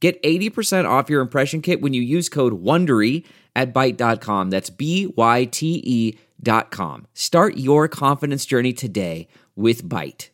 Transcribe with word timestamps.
Get 0.00 0.22
80% 0.22 0.88
off 0.88 1.10
your 1.10 1.20
impression 1.20 1.60
kit 1.60 1.80
when 1.80 1.92
you 1.92 2.02
use 2.02 2.28
code 2.28 2.62
WONDERY 2.62 3.24
at 3.56 3.74
Byte.com. 3.74 4.50
That's 4.50 4.70
B-Y-T-E 4.70 6.18
dot 6.40 6.70
com. 6.70 7.06
Start 7.14 7.56
your 7.56 7.88
confidence 7.88 8.46
journey 8.46 8.72
today 8.72 9.26
with 9.56 9.82
Byte. 9.82 10.28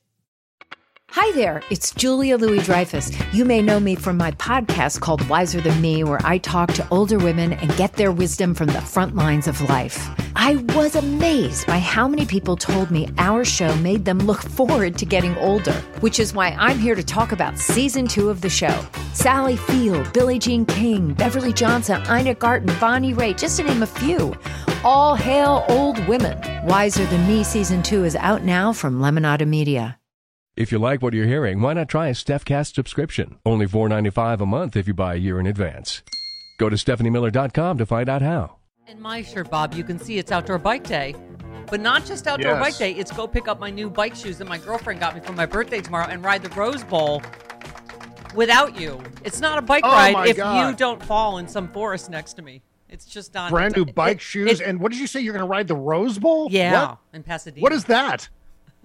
Hi 1.11 1.33
there, 1.33 1.63
it's 1.71 1.95
Julia 1.95 2.37
Louis 2.37 2.61
Dreyfus. 2.65 3.13
You 3.33 3.45
may 3.45 3.63
know 3.63 3.79
me 3.79 3.95
from 3.95 4.17
my 4.17 4.33
podcast 4.33 5.01
called 5.01 5.27
Wiser 5.29 5.61
Than 5.61 5.81
Me, 5.81 6.03
where 6.03 6.21
I 6.25 6.39
talk 6.39 6.73
to 6.73 6.89
older 6.91 7.19
women 7.19 7.53
and 7.53 7.75
get 7.77 7.93
their 7.93 8.11
wisdom 8.11 8.53
from 8.53 8.67
the 8.67 8.81
front 8.81 9.15
lines 9.15 9.47
of 9.47 9.61
life. 9.63 10.24
I 10.37 10.57
was 10.75 10.97
amazed 10.97 11.67
by 11.67 11.79
how 11.79 12.09
many 12.09 12.27
people 12.27 12.57
told 12.57 12.91
me 12.91 13.09
our 13.19 13.45
show 13.45 13.75
made 13.77 14.05
them 14.05 14.19
look 14.19 14.41
forward 14.43 14.99
to 14.99 15.07
getting 15.07 15.37
older, 15.39 15.73
which 16.01 16.19
is 16.19 16.35
why 16.35 16.57
I'm 16.59 16.79
here 16.79 16.95
to 16.95 17.03
talk 17.03 17.33
about 17.33 17.59
season 17.59 18.07
two 18.07 18.31
of 18.31 18.41
the 18.41 18.51
show. 18.51 18.85
Sally 19.13 19.57
Field, 19.57 20.13
Billie 20.13 20.39
Jean 20.39 20.67
King, 20.67 21.15
Beverly 21.15 21.53
Johnson, 21.53 22.03
Ina 22.11 22.35
Garten, 22.35 22.75
Bonnie 22.81 23.15
Raitt, 23.15 23.39
just 23.39 23.59
to 23.59 23.63
name 23.65 23.83
a 23.83 23.87
few. 23.87 24.35
All 24.83 25.15
hail 25.15 25.65
old 25.69 26.05
women. 26.09 26.39
Wiser 26.67 27.07
Than 27.07 27.27
Me 27.29 27.45
season 27.45 27.83
two 27.83 28.05
is 28.05 28.17
out 28.17 28.43
now 28.43 28.73
from 28.73 29.01
Lemonada 29.01 29.47
Media. 29.47 29.99
If 30.57 30.71
you 30.71 30.79
like 30.79 31.03
what 31.03 31.15
you're 31.15 31.27
hearing, 31.27 31.61
why 31.61 31.73
not 31.75 31.89
try 31.89 32.09
a 32.09 32.13
StephCast 32.13 32.75
subscription? 32.75 33.39
Only 33.45 33.67
$4.95 33.67 34.41
a 34.41 34.47
month 34.47 34.77
if 34.77 34.87
you 34.87 34.95
buy 34.95 35.15
a 35.15 35.19
year 35.19 35.41
in 35.41 35.47
advance. 35.47 36.03
Go 36.59 36.69
to 36.69 36.77
StephanieMiller.com 36.77 37.79
to 37.79 37.87
find 37.87 38.09
out 38.09 38.23
how. 38.23 38.57
In 38.87 39.01
my 39.01 39.23
shirt, 39.23 39.51
Bob, 39.51 39.75
you 39.75 39.83
can 39.85 39.99
see 39.99 40.19
it's 40.19 40.31
Outdoor 40.31 40.59
Bike 40.59 40.85
Day. 40.85 41.15
But 41.71 41.81
not 41.81 42.05
just 42.05 42.27
Outdoor 42.27 42.53
Yes. 42.53 42.61
Bike 42.63 42.77
Day, 42.77 42.93
it's 42.93 43.11
go 43.11 43.27
pick 43.27 43.49
up 43.49 43.59
my 43.59 43.71
new 43.71 43.89
bike 43.89 44.15
shoes 44.15 44.37
that 44.39 44.47
my 44.47 44.59
girlfriend 44.59 45.01
got 45.01 45.15
me 45.15 45.21
for 45.23 45.33
my 45.33 45.47
birthday 45.47 45.81
tomorrow 45.81 46.07
and 46.09 46.23
ride 46.23 46.43
the 46.43 46.51
Rose 46.51 46.85
Bowl 46.85 47.23
without 48.35 48.79
you. 48.79 49.01
It's 49.25 49.41
not 49.41 49.57
a 49.59 49.63
bike 49.63 49.83
Oh, 49.87 49.91
ride 49.91 50.29
if 50.29 50.37
God. 50.37 50.69
you 50.71 50.77
don't 50.77 51.03
fall 51.03 51.39
in 51.39 51.49
some 51.49 51.69
forest 51.69 52.11
next 52.11 52.35
to 52.35 52.43
me. 52.43 52.63
It's 52.91 53.07
just 53.07 53.33
not 53.33 53.51
Brand 53.51 53.75
new 53.75 53.87
bike 53.87 54.17
it- 54.17 54.21
shoes. 54.21 54.61
it- 54.61 54.67
and 54.67 54.79
what 54.79 54.93
did 54.93 55.01
you 55.01 55.07
say? 55.07 55.21
You're 55.21 55.33
going 55.33 55.45
to 55.45 55.49
ride 55.51 55.67
the 55.67 55.75
Rose 55.75 56.19
Bowl? 56.19 56.49
yeah, 56.51 56.89
What? 56.91 56.99
in 57.15 57.23
Pasadena. 57.23 57.63
What 57.63 57.73
is 57.73 57.85
that? 57.87 58.29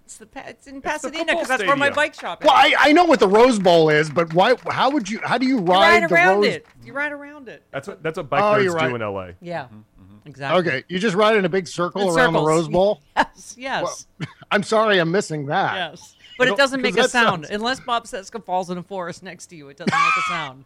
It's, 0.10 0.18
the, 0.18 0.28
it's 0.48 0.66
in 0.66 0.82
Pasadena 0.82 1.26
because 1.34 1.48
that's 1.48 1.64
where 1.64 1.76
my 1.76 1.92
bike 1.92 2.16
shop 2.16 2.42
is. 2.42 2.48
Well, 2.48 2.56
I, 2.56 2.74
I 2.80 2.92
know 2.94 3.06
what 3.06 3.20
the 3.20 3.28
Rose 3.28 3.60
Bowl 3.60 3.90
is, 3.92 4.10
but 4.10 4.34
why? 4.34 4.56
How 4.72 4.90
would 4.90 5.08
you? 5.08 5.20
How 5.24 5.38
do 5.38 5.46
you 5.46 5.58
you 5.58 5.62
ride, 5.62 6.02
ride 6.02 6.10
the 6.10 6.16
around 6.16 6.38
Rose? 6.38 6.46
it. 6.48 6.66
You 6.84 6.94
ride 6.94 7.12
around 7.12 7.48
it. 7.48 7.62
That's 7.70 7.88
what 7.88 8.02
that's 8.02 8.18
what 8.18 8.28
bike 8.28 8.42
Oh, 8.42 8.58
nerds 8.58 8.64
you're 8.64 8.74
right. 8.74 8.90
do 8.90 8.96
in 8.96 9.02
LA. 9.02 9.28
Yeah, 9.40 9.66
mm-hmm, 9.66 9.76
mm-hmm. 9.76 10.28
exactly. 10.28 10.60
Okay, 10.62 10.84
you 10.88 10.98
just 10.98 11.16
ride 11.16 11.36
in 11.38 11.46
a 11.46 11.50
big 11.50 11.68
circle 11.68 12.10
In 12.10 12.18
around 12.18 12.34
the. 12.34 12.42
Rose 12.42 12.68
Bowl. 12.68 13.02
Yes, 13.16 13.56
yes, 13.56 14.08
I'm 14.52 14.64
sorry, 14.64 14.98
I'm 14.98 15.12
missing 15.12 15.46
that. 15.46 15.76
yes. 15.76 16.16
But 16.40 16.48
it 16.48 16.58
doesn't 16.58 16.82
make 16.82 16.98
a 16.98 17.08
sound 17.08 17.46
sounds- 17.46 17.50
unless 17.52 17.80
Bob 17.82 18.06
Cesca 18.06 18.44
falls 18.44 18.72
in 18.72 18.80
a 18.80 18.84
forest 18.84 19.22
next 19.22 19.46
to 19.48 19.56
you. 19.56 19.70
It 19.70 19.78
doesn't 19.78 19.94
make 19.94 20.18
a 20.18 20.22
sound. 20.30 20.66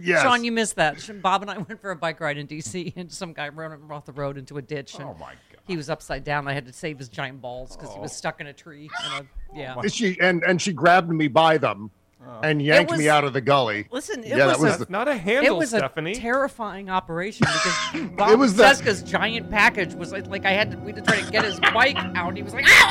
Yes. 0.00 0.22
Sean, 0.22 0.42
you 0.44 0.52
missed 0.52 0.76
that. 0.76 1.08
Bob 1.22 1.42
and 1.42 1.50
I 1.50 1.58
went 1.68 1.80
for 1.80 1.90
a 1.90 1.96
bike 1.96 2.20
ride 2.20 2.38
in 2.38 2.46
D.C. 2.46 2.92
and 2.96 3.10
some 3.12 3.32
guy 3.32 3.48
ran 3.48 3.72
him 3.72 3.90
off 3.90 4.06
the 4.06 4.12
road 4.12 4.38
into 4.38 4.58
a 4.58 4.62
ditch. 4.62 4.94
And 4.94 5.04
Oh, 5.04 5.16
my 5.20 5.26
God. 5.32 5.36
He 5.66 5.76
was 5.76 5.88
upside 5.90 6.24
down. 6.24 6.48
I 6.48 6.54
had 6.54 6.66
to 6.66 6.72
save 6.72 6.98
his 6.98 7.08
giant 7.08 7.40
balls 7.40 7.76
because 7.76 7.92
he 7.92 7.98
Oh. 7.98 8.02
was 8.02 8.12
stuck 8.12 8.40
in 8.40 8.46
a 8.48 8.52
tree. 8.52 8.90
And 9.04 9.26
a, 9.54 9.58
yeah. 9.58 9.74
Oh, 9.76 9.82
Is 9.82 9.94
she 9.94 10.18
and 10.20 10.42
and 10.44 10.60
she 10.60 10.72
grabbed 10.72 11.10
me 11.10 11.28
by 11.28 11.56
them 11.58 11.90
oh. 12.26 12.40
and 12.42 12.60
yanked 12.60 12.90
me 12.96 13.08
out 13.08 13.22
of 13.22 13.32
the 13.32 13.40
gully. 13.40 13.86
Listen, 13.92 14.24
it 14.24 14.28
Yeah, 14.30 14.38
that 14.46 14.58
was, 14.58 14.70
was 14.72 14.80
a, 14.80 14.84
the- 14.86 14.90
not 14.92 15.06
a 15.08 15.12
it 15.12 15.18
handle, 15.20 15.58
was 15.58 15.68
Stephanie. 15.68 16.12
a 16.12 16.14
terrifying 16.16 16.90
operation 16.90 17.46
because 17.46 18.10
Bob 18.16 18.30
It 18.30 18.38
was 18.38 18.54
the- 18.56 18.64
Cesca's 18.64 19.02
giant 19.04 19.50
package 19.50 19.94
was 19.94 20.10
like, 20.10 20.26
like 20.26 20.44
I 20.44 20.50
had 20.52 20.72
to 20.72 20.78
we 20.78 20.92
had 20.92 20.96
to 20.96 21.02
try 21.12 21.20
to 21.20 21.30
get 21.30 21.44
his 21.44 21.60
bike 21.60 21.96
out. 21.96 22.28
And 22.28 22.36
he 22.36 22.42
was 22.42 22.54
like, 22.54 22.64
ow, 22.68 22.88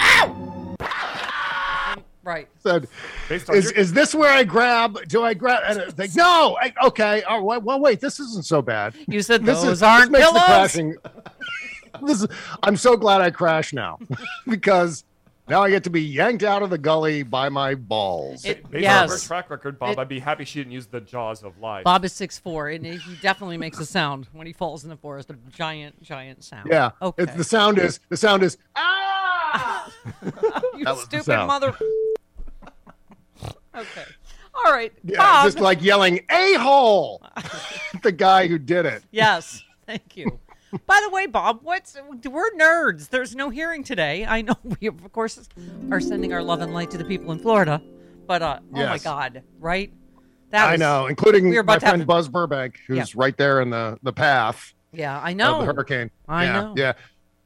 ow. 0.79 1.10
And- 2.23 2.27
right. 2.33 2.47
Said, 2.59 2.87
Based 3.29 3.49
on 3.49 3.55
is 3.55 3.65
your- 3.65 3.73
is 3.79 3.93
this 3.93 4.13
where 4.15 4.31
I 4.31 4.43
grab? 4.43 4.97
Do 5.07 5.23
I 5.23 5.33
grab? 5.33 5.63
And 5.67 5.77
it's 5.79 5.97
like, 5.97 6.15
no. 6.15 6.57
I, 6.61 6.73
okay. 6.85 7.23
Oh, 7.27 7.41
well, 7.43 7.61
well, 7.61 7.79
wait. 7.79 7.99
This 7.99 8.19
isn't 8.19 8.45
so 8.45 8.61
bad. 8.61 8.93
You 9.07 9.21
said 9.21 9.43
This 9.45 9.61
those 9.61 9.73
is 9.73 9.83
aren't 9.83 10.11
this 10.11 10.19
makes 10.21 10.25
the 10.27 10.31
pillows. 10.33 10.45
crashing. 10.47 10.95
this 12.05 12.21
is, 12.23 12.27
I'm 12.63 12.77
so 12.77 12.95
glad 12.97 13.21
I 13.21 13.31
crashed 13.31 13.73
now 13.73 13.99
because 14.47 15.03
now 15.49 15.61
I 15.63 15.69
get 15.69 15.83
to 15.83 15.89
be 15.89 16.01
yanked 16.01 16.43
out 16.43 16.61
of 16.63 16.69
the 16.69 16.77
gully 16.77 17.23
by 17.23 17.49
my 17.49 17.75
balls. 17.75 18.45
It- 18.45 18.63
Based 18.71 18.87
on 18.87 19.07
her 19.09 19.13
yes. 19.13 19.23
track 19.27 19.49
record, 19.49 19.77
Bob, 19.79 19.89
It- 19.93 19.99
I'd 19.99 20.07
be 20.07 20.19
happy 20.19 20.45
she 20.45 20.59
didn't 20.59 20.71
use 20.73 20.85
the 20.87 21.01
jaws 21.01 21.43
of 21.43 21.59
life. 21.59 21.83
Bob 21.83 22.05
is 22.05 22.13
six 22.13 22.37
four, 22.39 22.69
and 22.69 22.85
he 22.85 22.99
definitely 23.21 23.57
makes 23.57 23.79
a 23.79 23.85
sound 23.85 24.27
when 24.31 24.47
he 24.47 24.53
falls 24.53 24.83
in 24.83 24.89
the 24.89 24.95
forest. 24.97 25.29
A 25.31 25.35
giant, 25.51 26.01
giant 26.01 26.43
sound. 26.43 26.69
yeah. 26.71 26.91
Okay. 27.01 27.23
It's, 27.23 27.33
the 27.33 27.43
sound 27.43 27.79
is 27.79 27.99
the 28.09 28.15
sound 28.17 28.43
is 28.43 28.57
ah. 28.75 29.91
you 30.23 30.31
that 30.85 30.95
was 30.95 30.99
the 31.01 31.05
stupid 31.07 31.25
sound. 31.25 31.47
mother. 31.47 31.75
Okay. 33.75 34.03
All 34.53 34.71
right. 34.71 34.91
Yeah, 35.03 35.17
Bob. 35.17 35.45
just 35.45 35.59
like 35.59 35.81
yelling 35.81 36.21
a 36.29 36.53
hole. 36.55 37.23
the 38.03 38.11
guy 38.11 38.47
who 38.47 38.57
did 38.57 38.85
it. 38.85 39.03
yes. 39.11 39.63
Thank 39.87 40.15
you. 40.15 40.39
By 40.85 41.01
the 41.03 41.09
way, 41.09 41.25
Bob, 41.25 41.59
what's 41.63 41.97
we're 42.25 42.51
nerds. 42.51 43.09
There's 43.09 43.35
no 43.35 43.49
hearing 43.49 43.83
today. 43.83 44.25
I 44.25 44.41
know 44.41 44.55
we 44.81 44.87
of 44.87 45.11
course 45.11 45.49
are 45.91 45.99
sending 45.99 46.31
our 46.33 46.41
love 46.43 46.61
and 46.61 46.73
light 46.73 46.91
to 46.91 46.97
the 46.97 47.03
people 47.03 47.31
in 47.33 47.39
Florida, 47.39 47.81
but 48.25 48.41
uh, 48.41 48.59
oh 48.73 48.85
my 48.85 48.97
God, 48.97 49.43
right? 49.59 49.91
That 50.51 50.67
I 50.67 50.71
was- 50.73 50.79
know, 50.79 51.07
including 51.07 51.49
we 51.49 51.57
were 51.57 51.63
my 51.63 51.75
about 51.75 51.79
to 51.91 51.97
have 51.97 52.07
Buzz 52.07 52.27
Burbank, 52.29 52.79
who's 52.87 52.97
Yeah. 52.97 53.05
right 53.15 53.35
there 53.37 53.59
in 53.61 53.69
the 53.69 53.97
the 54.03 54.13
path 54.13 54.73
Yeah, 54.93 55.19
I 55.21 55.33
know. 55.33 55.59
the 55.65 55.73
hurricane. 55.73 56.09
I 56.27 56.45
yeah, 56.45 56.53
know. 56.61 56.73
Yeah. 56.77 56.93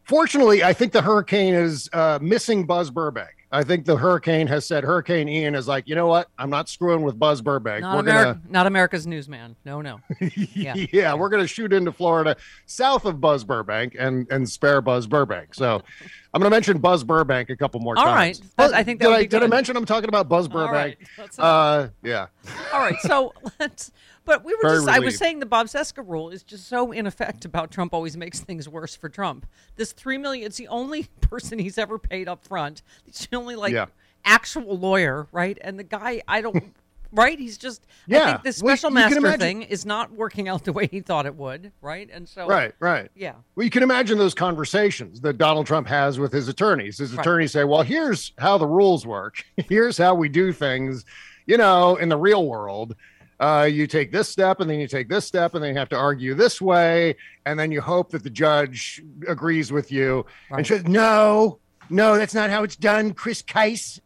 Fortunately, 0.04 0.64
I 0.64 0.74
think 0.74 0.92
the 0.92 1.02
hurricane 1.02 1.56
is 1.56 1.90
uh, 1.94 2.20
missing 2.22 2.66
Buzz 2.68 2.92
Burbank. 2.92 3.35
I 3.52 3.64
think 3.64 3.86
the 3.86 3.96
hurricane 3.96 4.48
has 4.48 4.66
said 4.66 4.84
Hurricane 4.84 5.30
Ian 5.30 5.56
is 5.56 5.68
like, 5.68 5.88
you 5.88 5.96
know 5.96 6.08
what? 6.08 6.28
I'm 6.38 6.50
not 6.50 6.68
screwing 6.68 7.04
with 7.04 7.18
Buzz 7.18 7.42
Burbank. 7.42 7.82
Not, 7.82 7.96
we're 7.96 8.12
America, 8.12 8.42
not 8.50 8.68
America's 8.68 9.08
newsman. 9.08 9.56
No, 9.66 9.82
no. 9.82 10.00
gonna, 10.20 10.32
yeah. 10.54 10.74
yeah. 10.92 11.14
we're 11.14 11.30
gonna 11.30 11.48
shoot 11.48 11.72
into 11.72 11.92
Florida, 11.92 12.36
south 12.66 13.06
of 13.06 13.22
Buzz 13.22 13.44
Burbank, 13.44 13.96
and 13.98 14.30
and 14.32 14.50
spare 14.50 14.82
Buzz 14.82 15.08
Burbank. 15.08 15.54
So, 15.54 15.82
I'm 16.34 16.42
gonna 16.42 16.50
mention 16.50 16.80
Buzz 16.80 17.04
Burbank 17.04 17.50
a 17.50 17.56
couple 17.56 17.80
more 17.80 17.98
All 17.98 18.04
times. 18.04 18.42
right. 18.42 18.50
That- 18.58 18.74
I 18.74 18.84
think 18.84 19.00
that 19.00 19.08
did 19.08 19.16
I 19.16 19.26
did 19.26 19.44
I 19.44 19.48
mention 19.48 19.78
I'm 19.78 19.86
talking 19.86 20.10
about 20.10 20.28
Buzz 20.28 20.48
Burbank? 20.48 20.98
right. 21.18 21.40
Uh, 21.40 21.88
yeah. 22.04 22.28
All 22.74 22.80
right, 22.80 23.00
so 23.02 23.34
let's. 23.60 23.92
But 24.26 24.44
we 24.44 24.54
were 24.56 24.62
Very 24.64 24.78
just. 24.78 24.90
I 24.90 25.00
was 25.00 25.18
saying 25.18 25.40
the 25.40 25.46
Bob 25.46 25.68
Cesca 25.68 26.04
rule 26.08 26.30
is 26.30 26.44
just 26.44 26.68
so 26.68 26.92
in 26.92 27.06
effect 27.08 27.46
about 27.46 27.72
Trump 27.72 27.94
always 27.94 28.18
makes 28.18 28.40
things 28.40 28.68
worse 28.68 28.96
for 28.96 29.08
Trump. 29.08 29.46
This 29.76 29.92
three 29.92 30.18
million. 30.18 30.46
It's 30.46 30.58
the 30.58 30.68
only 30.68 31.04
person 31.22 31.60
he's 31.60 31.78
ever 31.78 32.00
paid 32.00 32.28
up 32.28 32.44
front. 32.44 32.82
It's 33.08 33.26
the 33.28 33.38
only 33.38 33.56
like 33.56 33.74
Yeah. 33.74 33.86
actual 34.26 34.78
lawyer, 34.78 35.28
right? 35.32 35.58
And 35.62 35.78
the 35.80 35.84
guy, 35.84 36.22
I 36.28 36.42
don't. 36.42 36.74
Right? 37.12 37.40
He's 37.40 37.58
just. 37.58 37.86
I 38.12 38.26
think 38.32 38.44
this 38.44 38.58
special 38.58 38.90
can 38.90 38.96
master 38.96 39.38
thing 39.38 39.62
is 39.62 39.86
not 39.86 40.12
working 40.12 40.50
out 40.50 40.66
the 40.66 40.74
way 40.74 40.88
he 40.88 41.00
thought 41.00 41.26
it 41.26 41.36
would. 41.36 41.72
Right? 41.82 42.10
And 42.12 42.28
so. 42.28 42.46
Right, 42.46 42.74
right. 42.82 43.10
Yeah. 43.16 43.36
Well, 43.56 43.64
you 43.64 43.70
can 43.70 43.84
imagine 43.84 44.18
those 44.18 44.34
conversations 44.34 45.22
that 45.22 45.38
Donald 45.38 45.66
Trump 45.66 45.88
has 45.88 46.20
with 46.20 46.34
his 46.34 46.50
attorneys. 46.50 46.98
His 46.98 47.14
Right. 47.14 47.22
attorneys 47.22 47.54
say, 47.54 47.64
"Well, 47.64 47.84
here's 47.84 48.34
how 48.38 48.58
the 48.58 48.68
rules 48.68 49.06
work. 49.06 49.46
here's 49.70 49.98
how 49.98 50.14
we 50.16 50.28
do 50.28 50.52
things. 50.52 51.06
You 51.46 51.56
know, 51.58 51.96
in 51.96 52.10
the 52.10 52.18
real 52.18 52.46
world, 52.48 52.96
uh, 53.40 53.68
you 53.70 53.88
take 53.88 54.12
this 54.12 54.30
step, 54.30 54.60
and 54.60 54.70
then 54.70 54.80
you 54.80 54.88
take 54.88 55.10
this 55.10 55.26
step, 55.26 55.56
and 55.56 55.64
then 55.64 55.74
you 55.74 55.80
have 55.80 55.90
to 55.90 55.98
argue 55.98 56.34
this 56.34 56.62
way, 56.62 57.16
and 57.46 57.60
then 57.60 57.72
you 57.72 57.82
hope 57.82 58.12
that 58.12 58.24
the 58.24 58.30
judge 58.30 59.04
agrees 59.28 59.72
with 59.72 59.92
you." 59.92 60.26
Right. 60.50 60.60
And 60.60 60.68
she 60.68 60.74
says, 60.74 60.88
"No, 60.88 61.60
no, 61.90 62.18
that's 62.18 62.34
not 62.34 62.50
how 62.50 62.64
it's 62.64 62.76
done, 62.76 63.14
Chris 63.14 63.42
Kise. 63.42 64.00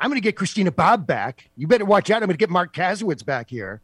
I'm 0.00 0.10
going 0.10 0.20
to 0.20 0.24
get 0.24 0.36
Christina 0.36 0.72
Bobb 0.72 1.06
back. 1.06 1.48
You 1.56 1.66
better 1.66 1.84
watch 1.84 2.10
out. 2.10 2.16
I'm 2.16 2.26
going 2.26 2.36
to 2.36 2.38
get 2.38 2.50
Marc 2.50 2.74
Kasowitz 2.74 3.24
back 3.24 3.48
here." 3.48 3.80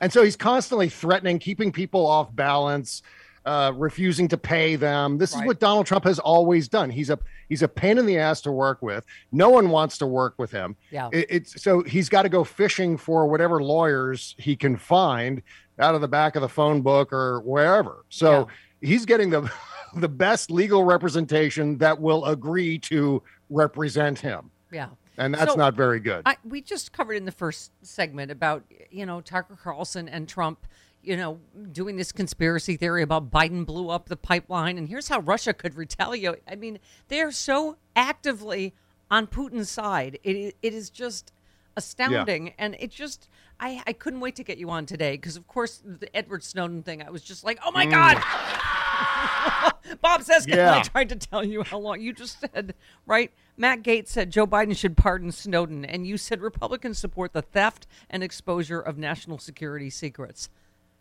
And 0.00 0.12
so 0.12 0.22
he's 0.22 0.36
constantly 0.36 0.88
threatening, 0.88 1.38
keeping 1.38 1.72
people 1.72 2.06
off 2.06 2.34
balance, 2.34 3.02
uh, 3.46 3.72
refusing 3.76 4.28
to 4.28 4.36
pay 4.36 4.76
them. 4.76 5.18
This 5.18 5.32
Right. 5.34 5.42
is 5.42 5.46
what 5.46 5.60
Donald 5.60 5.86
Trump 5.86 6.04
has 6.04 6.18
always 6.18 6.68
done. 6.68 6.90
He's 6.90 7.08
a 7.10 7.18
he's 7.48 7.62
a 7.62 7.68
pain 7.68 7.96
in 7.96 8.04
the 8.04 8.18
ass 8.18 8.40
to 8.42 8.50
work 8.52 8.82
with. 8.82 9.06
No 9.32 9.48
one 9.50 9.70
wants 9.70 9.96
to 9.98 10.06
work 10.06 10.34
with 10.36 10.50
him. 10.50 10.76
Yeah. 10.90 11.08
It, 11.12 11.26
it's 11.30 11.62
so 11.62 11.82
he's 11.84 12.08
got 12.08 12.22
to 12.22 12.28
go 12.28 12.42
fishing 12.44 12.96
for 12.96 13.26
whatever 13.28 13.62
lawyers 13.62 14.34
he 14.38 14.56
can 14.56 14.76
find 14.76 15.42
out 15.78 15.94
of 15.94 16.00
the 16.00 16.08
back 16.08 16.34
of 16.36 16.42
the 16.42 16.48
phone 16.48 16.82
book 16.82 17.12
or 17.12 17.40
wherever. 17.40 18.04
So 18.08 18.48
he's 18.80 19.06
getting 19.06 19.30
the 19.30 19.50
the 19.96 20.08
best 20.08 20.50
legal 20.50 20.82
representation 20.84 21.78
that 21.78 22.00
will 22.00 22.24
agree 22.26 22.78
to 22.80 23.22
represent 23.48 24.18
him. 24.18 24.50
Yeah. 24.72 24.88
and 25.18 25.32
that's 25.34 25.52
So- 25.52 25.56
not 25.56 25.74
very 25.74 26.00
good. 26.00 26.22
I, 26.26 26.36
we 26.44 26.60
just 26.60 26.92
covered 26.92 27.14
in 27.14 27.24
the 27.24 27.32
first 27.32 27.70
segment 27.82 28.30
about 28.32 28.64
you 28.90 29.06
know 29.06 29.20
Tucker 29.20 29.56
Carlson 29.62 30.08
and 30.08 30.28
Trump, 30.28 30.66
you 31.06 31.16
know, 31.16 31.38
doing 31.72 31.96
this 31.96 32.10
conspiracy 32.10 32.76
theory 32.76 33.02
about 33.02 33.30
Biden 33.30 33.64
blew 33.64 33.88
up 33.88 34.08
the 34.08 34.16
pipeline, 34.16 34.76
and 34.76 34.88
here's 34.88 35.08
how 35.08 35.20
Russia 35.20 35.54
could 35.54 35.76
retaliate. 35.76 36.42
I 36.48 36.56
mean, 36.56 36.80
they 37.08 37.20
are 37.20 37.30
so 37.30 37.76
actively 37.94 38.74
on 39.10 39.28
Putin's 39.28 39.70
side. 39.70 40.18
It, 40.24 40.56
it 40.60 40.74
is 40.74 40.90
just 40.90 41.32
astounding, 41.76 42.52
and 42.58 42.76
it 42.80 42.90
just. 42.90 43.28
I, 43.58 43.82
I 43.86 43.94
couldn't 43.94 44.20
wait 44.20 44.36
to 44.36 44.44
get 44.44 44.58
you 44.58 44.68
on 44.68 44.84
today 44.84 45.12
because, 45.12 45.36
of 45.36 45.46
course, 45.46 45.82
the 45.82 46.14
Edward 46.14 46.44
Snowden 46.44 46.82
thing. 46.82 47.02
I 47.02 47.08
was 47.08 47.22
just 47.22 47.42
like, 47.42 47.58
"Oh 47.64 47.70
my 47.70 47.86
mm. 47.86 47.90
god!" 47.90 48.16
Bob 50.02 50.20
Cesca 50.22 50.52
and 50.52 50.60
I 50.60 50.82
tried 50.82 51.08
to 51.10 51.16
tell 51.16 51.44
you 51.44 51.62
how 51.62 51.78
long 51.78 52.00
you 52.00 52.12
just 52.12 52.40
said, 52.40 52.74
right? 53.06 53.32
Matt 53.56 53.82
Gaetz 53.82 54.08
said 54.08 54.30
Joe 54.30 54.46
Biden 54.46 54.76
should 54.76 54.96
pardon 54.96 55.32
Snowden, 55.32 55.84
and 55.84 56.06
you 56.06 56.18
said 56.18 56.40
Republicans 56.42 56.98
support 56.98 57.32
the 57.32 57.40
theft 57.40 57.86
and 58.10 58.22
exposure 58.22 58.80
of 58.80 58.98
national 58.98 59.38
security 59.38 59.88
secrets. 59.88 60.50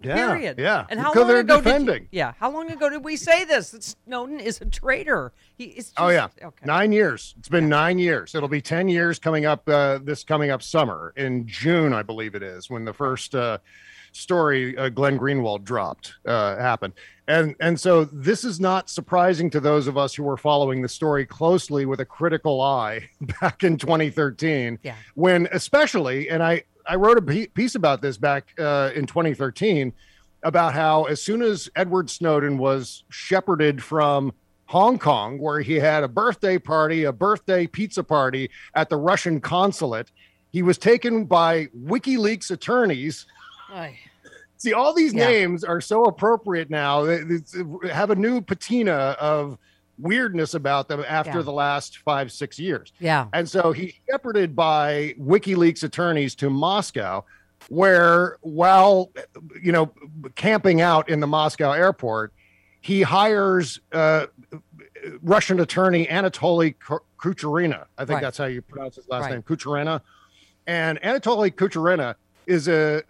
Yeah, 0.01 0.15
Period. 0.15 0.59
Yeah, 0.59 0.85
And 0.89 0.99
how 0.99 1.13
because 1.13 1.27
long 1.29 1.37
ago 1.37 1.55
did 1.57 1.63
defending. 1.63 2.01
you, 2.03 2.07
Yeah. 2.11 2.33
How 2.39 2.51
long 2.51 2.69
ago 2.71 2.89
did 2.89 3.03
we 3.03 3.15
say 3.15 3.43
this? 3.45 3.71
That 3.71 3.83
Snowden 3.83 4.39
is 4.39 4.61
a 4.61 4.65
traitor. 4.65 5.31
He 5.57 5.65
is. 5.65 5.85
Just, 5.87 5.93
Oh 5.99 6.09
yeah, 6.09 6.27
Okay. 6.43 6.65
nine 6.65 6.91
years. 6.91 7.33
It's 7.39 7.49
been 7.49 7.69
nine 7.69 7.97
years. 7.99 8.35
It'll 8.35 8.49
be 8.49 8.61
ten 8.61 8.87
years 8.87 9.19
coming 9.19 9.45
up. 9.45 9.67
Uh, 9.67 9.99
this 10.03 10.23
coming 10.23 10.51
up 10.51 10.61
summer 10.61 11.13
in 11.15 11.47
June, 11.47 11.93
I 11.93 12.03
believe 12.03 12.35
it 12.35 12.43
is, 12.43 12.69
when 12.69 12.85
the 12.85 12.93
first 12.93 13.33
uh, 13.35 13.57
story 14.11 14.77
uh, 14.77 14.89
Glenn 14.89 15.17
Greenwald 15.19 15.63
dropped 15.63 16.13
uh, 16.25 16.55
happened. 16.57 16.93
And 17.27 17.55
and 17.59 17.79
so 17.79 18.05
this 18.05 18.43
is 18.43 18.59
not 18.59 18.89
surprising 18.89 19.49
to 19.51 19.59
those 19.59 19.87
of 19.87 19.97
us 19.97 20.13
who 20.13 20.23
were 20.23 20.37
following 20.37 20.81
the 20.81 20.89
story 20.89 21.25
closely 21.25 21.85
with 21.85 21.99
a 21.99 22.05
critical 22.05 22.61
eye 22.61 23.09
back 23.41 23.63
in 23.63 23.77
2013. 23.77 24.79
Yeah. 24.83 24.93
When 25.15 25.47
especially, 25.51 26.29
and 26.29 26.43
I 26.43 26.63
I 26.87 26.95
wrote 26.95 27.17
a 27.17 27.47
piece 27.47 27.75
about 27.75 28.01
this 28.01 28.17
back 28.17 28.53
uh, 28.59 28.91
in 28.95 29.05
2013 29.05 29.93
about 30.43 30.73
how 30.73 31.05
as 31.05 31.21
soon 31.21 31.41
as 31.41 31.69
Edward 31.75 32.09
Snowden 32.09 32.57
was 32.57 33.03
shepherded 33.09 33.81
from 33.83 34.31
Hong 34.67 34.97
Kong, 34.99 35.39
where 35.39 35.61
he 35.61 35.75
had 35.75 36.03
a 36.03 36.07
birthday 36.07 36.57
party, 36.57 37.03
a 37.03 37.11
birthday 37.11 37.65
pizza 37.67 38.03
party 38.03 38.49
at 38.75 38.89
the 38.89 38.97
Russian 38.97 39.39
consulate, 39.41 40.11
he 40.51 40.61
was 40.61 40.77
taken 40.77 41.25
by 41.25 41.65
WikiLeaks 41.67 42.51
attorneys. 42.51 43.25
Ay. 43.71 43.97
See, 44.57 44.73
all 44.73 44.93
these 44.93 45.13
Yeah. 45.13 45.27
names 45.27 45.63
are 45.63 45.81
so 45.81 46.05
appropriate 46.05 46.69
now. 46.69 47.03
They 47.03 47.25
have 47.91 48.09
a 48.09 48.15
new 48.15 48.41
patina 48.41 49.15
of 49.19 49.57
weirdness 49.97 50.53
about 50.53 50.87
them 50.87 51.03
after 51.07 51.37
Yeah. 51.39 51.41
the 51.43 51.51
last 51.51 51.97
five, 51.99 52.31
six 52.31 52.59
years. 52.59 52.91
Yeah. 52.99 53.27
And 53.33 53.49
so 53.49 53.71
he's 53.71 53.93
shepherded 54.09 54.55
by 54.55 55.15
WikiLeaks 55.19 55.83
attorneys 55.83 56.35
to 56.35 56.49
Moscow, 56.49 57.23
where 57.69 58.37
while 58.41 59.11
you 59.61 59.71
know 59.71 59.91
camping 60.35 60.81
out 60.81 61.09
in 61.09 61.19
the 61.19 61.27
Moscow 61.27 61.71
airport, 61.71 62.33
he 62.81 63.01
hires 63.01 63.79
uh, 63.91 64.27
Russian 65.21 65.59
attorney 65.59 66.05
Anatoly 66.07 66.75
Kucherena. 67.19 67.85
I 67.97 68.05
think 68.05 68.15
Right. 68.15 68.21
that's 68.21 68.37
how 68.37 68.45
you 68.45 68.61
pronounce 68.61 68.95
his 68.97 69.07
last 69.07 69.23
Right. 69.23 69.31
name, 69.33 69.43
Kucherena. 69.43 70.01
And 70.67 70.99
Anatoly 71.01 71.51
Kucherena 71.53 72.15
is 72.47 72.67
a 72.67 73.03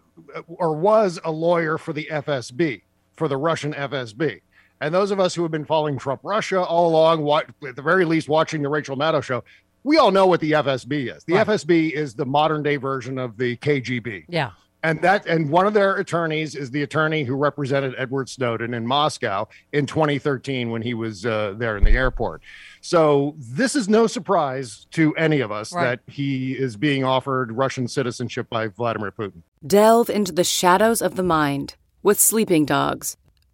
or 0.47 0.73
was 0.75 1.19
a 1.25 1.31
lawyer 1.31 1.77
for 1.77 1.91
the 1.93 2.07
FSB, 2.09 2.83
for 3.17 3.27
the 3.27 3.35
Russian 3.37 3.73
FSB. 3.73 4.41
And 4.85 4.93
those 4.93 5.09
of 5.09 5.19
us 5.19 5.33
who 5.33 5.41
have 5.41 5.51
been 5.51 5.65
following 5.65 5.97
Trump 5.97 6.21
Russia 6.23 6.61
all 6.61 6.87
along, 6.87 7.23
wa- 7.23 7.41
at 7.67 7.75
the 7.75 7.81
very 7.81 8.05
least 8.05 8.29
watching 8.29 8.61
the 8.61 8.69
Rachel 8.69 8.95
Maddow 8.95 9.23
show, 9.23 9.43
we 9.83 9.97
all 9.97 10.11
know 10.11 10.27
what 10.27 10.41
the 10.41 10.51
FSB 10.51 11.07
is. 11.15 11.23
The 11.23 11.33
Right. 11.33 11.47
FSB 11.47 11.89
is 11.91 12.13
the 12.13 12.25
modern 12.25 12.61
day 12.61 12.75
version 12.75 13.17
of 13.17 13.35
the 13.37 13.55
KGB. 13.57 14.25
Yeah. 14.29 14.51
And 14.83 15.01
that 15.01 15.25
and 15.25 15.49
one 15.49 15.65
of 15.65 15.73
their 15.73 15.95
attorneys 15.95 16.53
is 16.53 16.69
the 16.69 16.83
attorney 16.83 17.23
who 17.23 17.35
represented 17.35 17.95
Edward 17.97 18.29
Snowden 18.29 18.75
in 18.75 18.85
Moscow 18.85 19.47
in 19.73 19.87
2013 19.87 20.69
when 20.69 20.83
he 20.83 20.93
was 20.93 21.25
uh, 21.25 21.55
there 21.57 21.77
in 21.77 21.83
the 21.83 21.89
airport. 21.89 22.43
So 22.81 23.33
this 23.39 23.75
is 23.75 23.89
no 23.89 24.05
surprise 24.05 24.85
to 24.91 25.15
any 25.15 25.39
of 25.39 25.51
us 25.51 25.73
Right. 25.73 25.99
that 26.05 26.13
he 26.13 26.51
is 26.53 26.77
being 26.77 27.03
offered 27.03 27.53
Russian 27.53 27.87
citizenship 27.87 28.47
by 28.51 28.67
Vladimir 28.67 29.11
Putin. 29.11 29.41
Delve 29.65 30.11
into 30.11 30.31
the 30.31 30.43
shadows 30.43 31.01
of 31.01 31.15
the 31.15 31.23
mind 31.23 31.73
with 32.03 32.19
Sleeping 32.19 32.65
Dogs, 32.65 33.17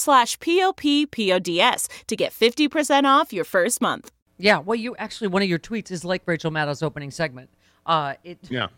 slash 0.00 0.38
p-o-p-p-o-d-s 0.40 1.88
to 2.06 2.16
get 2.16 2.32
50% 2.32 3.04
off 3.04 3.32
your 3.32 3.44
first 3.44 3.80
month. 3.80 4.10
Yeah. 4.38 4.58
Well, 4.58 4.74
you 4.76 4.96
actually 4.96 5.28
one 5.28 5.42
of 5.42 5.48
your 5.48 5.58
tweets 5.58 5.90
is 5.90 6.04
like 6.04 6.22
Rachel 6.26 6.50
Maddow's 6.50 6.82
opening 6.82 7.10
segment. 7.10 7.50
Uh, 7.86 8.14
it 8.24 8.38
Yeah. 8.50 8.68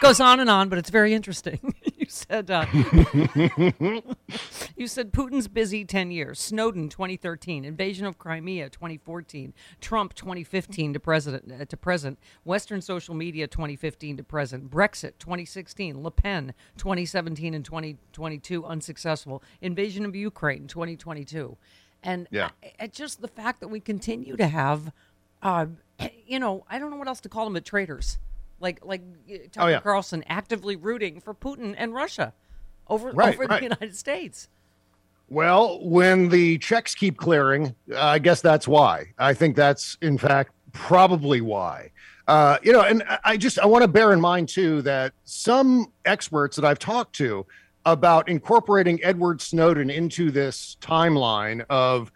goes 0.00 0.20
on 0.20 0.40
and 0.40 0.48
on, 0.50 0.68
but 0.68 0.78
it's 0.78 0.90
very 0.90 1.14
interesting. 1.14 1.74
you 1.96 2.06
said 2.08 2.50
uh, 2.50 2.64
you 4.78 4.86
said 4.86 5.12
Putin's 5.12 5.48
busy 5.48 5.84
ten 5.84 6.10
years. 6.10 6.38
Snowden 6.40 6.88
2013, 6.88 7.64
invasion 7.64 8.06
of 8.06 8.16
Crimea 8.18 8.70
2014, 8.70 9.52
Trump 9.80 10.14
2015 10.14 10.92
to 10.94 11.00
president 11.00 11.52
uh, 11.60 11.64
to 11.64 11.76
present, 11.76 12.18
Western 12.44 12.80
social 12.80 13.14
media 13.14 13.46
2015 13.46 14.16
to 14.18 14.22
present, 14.22 14.70
Brexit 14.70 15.12
2016, 15.18 16.02
Le 16.02 16.10
Pen 16.10 16.54
2017 16.76 17.54
and 17.54 17.64
2022 17.64 18.64
unsuccessful, 18.64 19.42
invasion 19.60 20.04
of 20.04 20.14
Ukraine 20.14 20.66
2022, 20.66 21.56
and 22.02 22.28
Yeah. 22.30 22.50
I- 22.62 22.72
I- 22.84 22.86
just 22.86 23.20
the 23.20 23.28
fact 23.28 23.60
that 23.60 23.68
we 23.68 23.80
continue 23.80 24.36
to 24.36 24.46
have 24.46 24.92
uh, 25.42 25.66
you 26.26 26.38
know, 26.38 26.64
I 26.70 26.78
don't 26.78 26.90
know 26.90 26.96
what 26.96 27.08
else 27.08 27.20
to 27.22 27.28
call 27.28 27.44
them, 27.44 27.54
but 27.54 27.64
traitors, 27.64 28.18
like 28.60 28.84
like 28.84 29.02
Tucker 29.52 29.66
Oh, 29.66 29.66
yeah. 29.68 29.80
Carlson 29.80 30.24
actively 30.28 30.76
rooting 30.76 31.20
for 31.20 31.34
Putin 31.34 31.74
and 31.76 31.94
Russia 31.94 32.32
over 32.88 33.10
Right, 33.10 33.34
over 33.34 33.44
right. 33.46 33.58
the 33.60 33.64
United 33.64 33.96
States. 33.96 34.48
Well, 35.28 35.78
when 35.86 36.28
the 36.30 36.58
checks 36.58 36.94
keep 36.94 37.18
clearing, 37.18 37.74
I 37.94 38.18
guess 38.18 38.40
that's 38.40 38.66
why. 38.66 39.12
I 39.18 39.34
think 39.34 39.56
that's, 39.56 39.98
in 40.00 40.16
fact, 40.16 40.52
probably 40.72 41.40
why. 41.40 41.90
Uh, 42.26 42.58
you 42.62 42.72
know, 42.72 42.82
and 42.82 43.02
I- 43.04 43.18
I 43.24 43.36
just 43.36 43.58
I 43.58 43.66
want 43.66 43.82
to 43.82 43.88
bear 43.88 44.12
in 44.12 44.20
mind 44.20 44.48
too 44.48 44.82
that 44.82 45.12
some 45.24 45.92
experts 46.04 46.56
that 46.56 46.64
I've 46.64 46.78
talked 46.78 47.14
to 47.16 47.46
about 47.84 48.28
incorporating 48.28 49.00
Edward 49.02 49.40
Snowden 49.40 49.88
into 49.90 50.30
this 50.30 50.76
timeline 50.80 51.64
of 51.70 52.12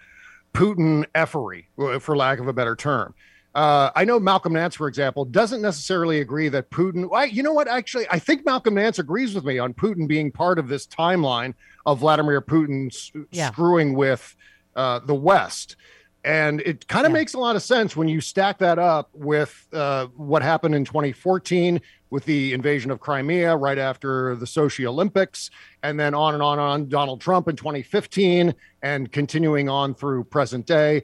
Putin 0.52 1.06
effery, 1.14 1.66
for 2.00 2.14
lack 2.16 2.38
of 2.40 2.48
a 2.48 2.52
better 2.52 2.76
term. 2.76 3.14
Uh, 3.54 3.90
I 3.94 4.04
know 4.04 4.18
Malcolm 4.18 4.54
Nance, 4.54 4.74
for 4.74 4.88
example, 4.88 5.24
doesn't 5.26 5.60
necessarily 5.60 6.20
agree 6.20 6.48
that 6.48 6.70
Putin. 6.70 7.08
I, 7.14 7.24
you 7.24 7.42
know 7.42 7.52
what? 7.52 7.68
Actually, 7.68 8.06
I 8.10 8.18
think 8.18 8.46
Malcolm 8.46 8.74
Nance 8.74 8.98
agrees 8.98 9.34
with 9.34 9.44
me 9.44 9.58
on 9.58 9.74
Putin 9.74 10.08
being 10.08 10.32
part 10.32 10.58
of 10.58 10.68
this 10.68 10.86
timeline 10.86 11.52
of 11.84 11.98
Vladimir 11.98 12.40
Putin 12.40 12.90
Yeah. 13.30 13.50
screwing 13.50 13.94
with 13.94 14.34
uh, 14.74 15.00
the 15.00 15.14
West. 15.14 15.76
And 16.24 16.60
it 16.62 16.86
kind 16.86 17.04
of 17.04 17.10
Yeah. 17.10 17.18
makes 17.18 17.34
a 17.34 17.38
lot 17.38 17.56
of 17.56 17.62
sense 17.62 17.94
when 17.96 18.08
you 18.08 18.20
stack 18.22 18.58
that 18.58 18.78
up 18.78 19.10
with 19.12 19.66
uh, 19.72 20.06
what 20.16 20.40
happened 20.42 20.74
in 20.74 20.84
2014 20.84 21.80
with 22.10 22.24
the 22.26 22.52
invasion 22.52 22.90
of 22.90 23.00
Crimea 23.00 23.56
right 23.56 23.78
after 23.78 24.36
the 24.36 24.46
Sochi 24.46 24.84
Olympics, 24.86 25.50
and 25.82 25.98
then 25.98 26.14
on 26.14 26.34
and 26.34 26.42
on 26.42 26.58
and 26.58 26.66
on, 26.68 26.88
Donald 26.88 27.20
Trump 27.20 27.48
in 27.48 27.56
2015, 27.56 28.54
and 28.82 29.10
continuing 29.10 29.68
on 29.68 29.94
through 29.94 30.24
present 30.24 30.64
day, 30.66 31.02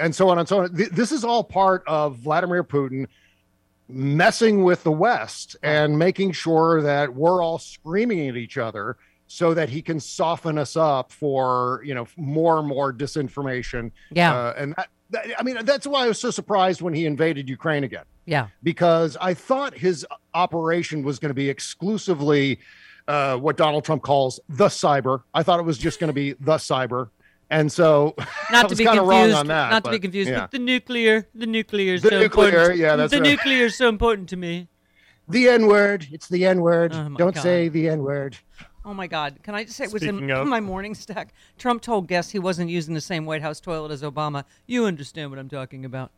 and 0.00 0.14
so 0.14 0.28
on 0.30 0.38
and 0.38 0.48
so 0.48 0.62
on. 0.62 0.70
This 0.72 1.12
is 1.12 1.22
all 1.24 1.44
part 1.44 1.82
of 1.86 2.16
Vladimir 2.16 2.64
Putin 2.64 3.06
messing 3.88 4.62
with 4.62 4.82
the 4.84 4.92
West 4.92 5.56
and 5.62 5.98
making 5.98 6.32
sure 6.32 6.82
that 6.82 7.14
we're 7.14 7.42
all 7.42 7.58
screaming 7.58 8.28
at 8.28 8.36
each 8.36 8.56
other 8.58 8.96
so 9.26 9.54
that 9.54 9.68
he 9.68 9.82
can 9.82 10.00
soften 10.00 10.58
us 10.58 10.76
up 10.76 11.12
for 11.12 11.82
you 11.84 11.94
know 11.94 12.06
more 12.16 12.58
and 12.58 12.66
more 12.68 12.92
disinformation. 12.92 13.90
Yeah. 14.10 14.34
uh, 14.34 14.54
and 14.56 14.74
that, 14.76 14.88
that, 15.10 15.26
I 15.38 15.42
mean 15.42 15.64
that's 15.64 15.86
why 15.86 16.04
I 16.04 16.08
was 16.08 16.18
so 16.18 16.30
surprised 16.30 16.82
when 16.82 16.94
he 16.94 17.06
invaded 17.06 17.48
Ukraine 17.48 17.84
again 17.84 18.04
Yeah. 18.26 18.48
because 18.62 19.16
I 19.20 19.34
thought 19.34 19.74
his 19.76 20.06
operation 20.34 21.02
was 21.02 21.18
going 21.18 21.30
to 21.30 21.34
be 21.34 21.48
exclusively 21.48 22.58
uh, 23.08 23.36
what 23.36 23.56
Donald 23.56 23.84
Trump 23.84 24.02
calls 24.02 24.38
the 24.48 24.66
cyber. 24.68 25.22
I 25.34 25.42
thought 25.42 25.58
it 25.58 25.64
was 25.66 25.78
just 25.78 25.98
going 26.00 26.08
to 26.08 26.14
be 26.14 26.32
the 26.34 26.56
cyber. 26.56 27.10
And 27.50 27.70
so 27.72 28.14
Not 28.52 28.68
to 28.68 28.76
be 28.76 28.84
confused. 28.84 29.46
that, 29.48 29.70
not 29.70 29.84
to 29.84 29.90
be 29.90 29.98
confused 29.98 30.30
yeah. 30.30 30.42
with 30.42 30.52
the 30.52 30.58
nuclear. 30.60 31.26
The 31.34 31.46
nuclear 31.46 31.94
is 31.94 32.02
The 32.02 32.10
so 32.10 32.20
nuclear, 32.20 32.48
important. 32.48 32.78
yeah, 32.78 32.96
that's 32.96 33.10
the 33.10 33.20
right. 33.20 33.28
nuclear 33.30 33.64
is 33.66 33.74
so 33.76 33.88
important 33.88 34.28
to 34.28 34.36
me. 34.36 34.68
the 35.28 35.48
N 35.48 35.66
word. 35.66 36.06
It's 36.12 36.28
the 36.28 36.46
N 36.46 36.60
word. 36.60 36.92
Oh, 36.94 37.08
Don't 37.16 37.34
God. 37.34 37.42
say 37.42 37.68
the 37.68 37.88
N 37.88 38.02
word. 38.02 38.36
Oh 38.84 38.94
my 38.94 39.06
God! 39.06 39.40
Can 39.42 39.54
I 39.54 39.64
just 39.64 39.76
say 39.76 39.84
it 39.84 39.92
was 39.92 40.02
in 40.04 40.30
of- 40.30 40.46
my 40.56 40.60
morning 40.60 40.94
stack? 40.94 41.34
Trump 41.58 41.82
told 41.82 42.06
guests 42.08 42.32
he 42.32 42.38
wasn't 42.38 42.70
using 42.70 42.94
the 42.94 43.00
same 43.00 43.26
White 43.26 43.42
House 43.42 43.60
toilet 43.60 43.90
as 43.90 44.02
Obama. 44.02 44.44
You 44.66 44.86
understand 44.86 45.30
what 45.30 45.38
I'm 45.38 45.50
talking 45.50 45.84
about? 45.84 46.12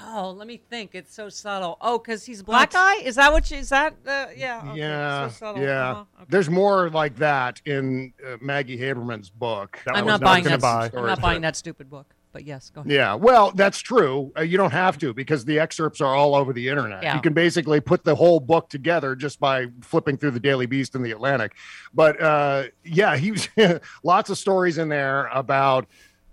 Oh, 0.00 0.34
let 0.36 0.46
me 0.46 0.56
think. 0.70 0.94
It's 0.94 1.14
so 1.14 1.28
subtle. 1.28 1.76
Oh, 1.80 1.98
because 1.98 2.24
he's 2.24 2.40
a 2.40 2.44
black 2.44 2.72
guy. 2.72 2.94
Is 2.96 3.16
that 3.16 3.30
what? 3.32 3.50
You, 3.50 3.58
is 3.58 3.68
that? 3.68 3.94
Uh, 4.06 4.26
yeah. 4.34 4.62
okay, 4.66 4.78
yeah, 4.78 5.28
So 5.28 5.34
subtle. 5.34 5.62
yeah. 5.62 5.90
Uh-huh, 5.90 6.04
okay. 6.16 6.26
There's 6.30 6.48
more 6.48 6.88
like 6.88 7.16
that 7.16 7.60
in 7.66 8.12
uh, 8.26 8.36
Maggie 8.40 8.78
Haberman's 8.78 9.28
book. 9.28 9.78
That 9.84 9.96
I'm 9.96 10.06
not 10.06 10.20
not 10.20 10.26
buying 10.26 10.44
that. 10.44 10.60
buy. 10.60 10.90
I'm 10.96 11.06
not 11.06 11.20
buying 11.20 11.42
that 11.42 11.56
stupid 11.56 11.90
book. 11.90 12.14
But 12.32 12.44
yes, 12.44 12.70
go 12.74 12.80
ahead. 12.80 12.90
Yeah, 12.90 13.14
well, 13.14 13.52
that's 13.54 13.78
true. 13.78 14.32
Uh, 14.38 14.40
you 14.40 14.56
don't 14.56 14.70
have 14.70 14.96
to 15.00 15.12
because 15.12 15.44
the 15.44 15.58
excerpts 15.58 16.00
are 16.00 16.14
all 16.14 16.34
over 16.34 16.54
the 16.54 16.66
internet. 16.66 17.02
Yeah. 17.02 17.14
You 17.14 17.20
can 17.20 17.34
basically 17.34 17.78
put 17.78 18.04
the 18.04 18.14
whole 18.14 18.40
book 18.40 18.70
together 18.70 19.14
just 19.14 19.38
by 19.38 19.66
flipping 19.82 20.16
through 20.16 20.30
the 20.30 20.40
Daily 20.40 20.64
Beast 20.64 20.94
and 20.94 21.04
the 21.04 21.10
Atlantic. 21.10 21.52
But 21.92 22.18
uh, 22.22 22.64
yeah, 22.84 23.18
he 23.18 23.32
was 23.32 23.50
lots 24.02 24.30
of 24.30 24.38
stories 24.38 24.78
in 24.78 24.88
there 24.88 25.26
about 25.26 25.86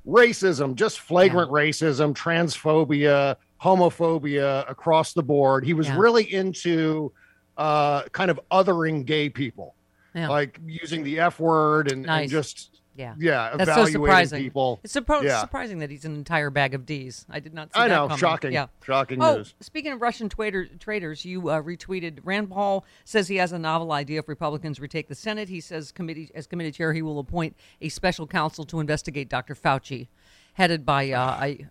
racism, 0.07 0.75
just 0.75 1.01
flagrant 1.01 1.51
racism, 1.51 2.15
transphobia, 2.15 3.35
homophobia 3.61 4.69
across 4.69 5.13
the 5.13 5.23
board. 5.23 5.65
He 5.65 5.73
was 5.73 5.87
Yeah. 5.87 5.97
really 5.97 6.31
into 6.33 7.11
uh, 7.57 8.03
kind 8.13 8.31
of 8.31 8.39
othering 8.49 9.03
gay 9.05 9.27
people, 9.29 9.75
Yeah. 10.15 10.29
like 10.29 10.59
using 10.65 11.03
the 11.03 11.19
F 11.19 11.41
word 11.41 11.91
and, 11.91 12.03
Nice. 12.03 12.21
and 12.21 12.31
just 12.31 12.81
Yeah. 12.95 13.15
yeah, 13.19 13.49
That's 13.57 13.65
so 13.69 13.71
evaluating 13.81 13.91
surprising. 14.05 14.43
people. 14.43 14.79
It's 14.83 14.93
surpro- 14.95 15.23
Yeah. 15.23 15.41
surprising 15.41 15.79
that 15.79 15.89
he's 15.89 16.05
an 16.05 16.15
entire 16.15 16.49
bag 16.49 16.73
of 16.73 16.85
D's. 16.85 17.25
I 17.29 17.41
did 17.41 17.53
not 17.53 17.73
see 17.73 17.79
I 17.81 17.87
that 17.89 17.95
know, 17.95 18.01
coming. 18.07 18.17
shocking, 18.17 18.53
Yeah. 18.53 18.67
shocking 18.85 19.21
Oh, 19.21 19.37
news. 19.37 19.55
speaking 19.59 19.91
of 19.91 20.01
Russian 20.01 20.29
trader, 20.29 20.67
traders, 20.79 21.25
you 21.25 21.49
uh, 21.49 21.61
retweeted 21.61 22.19
Rand 22.23 22.49
Paul 22.49 22.85
says 23.03 23.27
he 23.27 23.35
has 23.37 23.51
a 23.51 23.59
novel 23.59 23.91
idea 23.91 24.19
if 24.19 24.29
Republicans 24.29 24.79
retake 24.79 25.09
the 25.09 25.15
Senate. 25.15 25.49
He 25.49 25.59
says 25.59 25.91
committee 25.91 26.31
as 26.33 26.47
committee 26.47 26.71
chair 26.71 26.93
he 26.93 27.01
will 27.01 27.19
appoint 27.19 27.57
a 27.81 27.89
special 27.89 28.25
counsel 28.25 28.63
to 28.67 28.79
investigate 28.79 29.27
Dr. 29.27 29.53
Fauci, 29.53 30.07
headed 30.53 30.85
by 30.85 31.11
uh, 31.11 31.19
I. 31.21 31.67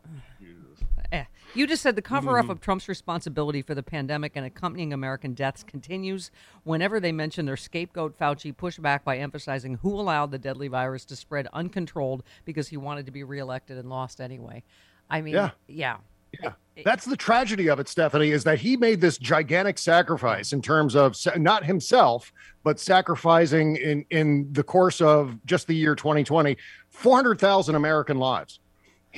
Eh. 1.12 1.24
You 1.54 1.66
just 1.66 1.82
said 1.82 1.96
the 1.96 2.02
cover 2.02 2.32
Mm-hmm. 2.32 2.50
up 2.50 2.56
of 2.56 2.60
Trump's 2.60 2.88
responsibility 2.88 3.62
for 3.62 3.74
the 3.74 3.82
pandemic 3.82 4.32
and 4.36 4.44
accompanying 4.44 4.92
American 4.92 5.32
deaths 5.32 5.62
continues. 5.62 6.30
Whenever 6.64 7.00
they 7.00 7.12
mention 7.12 7.46
their 7.46 7.56
scapegoat, 7.56 8.18
Fauci 8.18 8.54
pushed 8.54 8.82
back 8.82 9.04
by 9.04 9.16
emphasizing 9.16 9.76
who 9.76 9.94
allowed 9.94 10.30
the 10.30 10.38
deadly 10.38 10.68
virus 10.68 11.04
to 11.06 11.16
spread 11.16 11.48
uncontrolled 11.54 12.22
because 12.44 12.68
he 12.68 12.76
wanted 12.76 13.06
to 13.06 13.12
be 13.12 13.24
reelected 13.24 13.78
and 13.78 13.88
lost 13.88 14.20
anyway. 14.20 14.62
I 15.08 15.22
mean, 15.22 15.34
Yeah. 15.34 15.50
yeah. 15.66 15.96
Yeah. 16.42 16.52
That's 16.84 17.06
the 17.06 17.16
tragedy 17.16 17.70
of 17.70 17.80
it, 17.80 17.88
Stephanie, 17.88 18.32
is 18.32 18.44
that 18.44 18.58
he 18.58 18.76
made 18.76 19.00
this 19.00 19.16
gigantic 19.16 19.78
sacrifice 19.78 20.52
in 20.52 20.60
terms 20.60 20.94
of 20.94 21.16
not 21.38 21.64
himself, 21.64 22.34
but 22.62 22.78
sacrificing 22.78 23.76
in, 23.76 24.04
in 24.10 24.46
the 24.52 24.62
course 24.62 25.00
of 25.00 25.42
just 25.46 25.66
the 25.68 25.74
year 25.74 25.94
2020, 25.94 26.54
400,000 26.90 27.74
American 27.74 28.18
lives. 28.18 28.60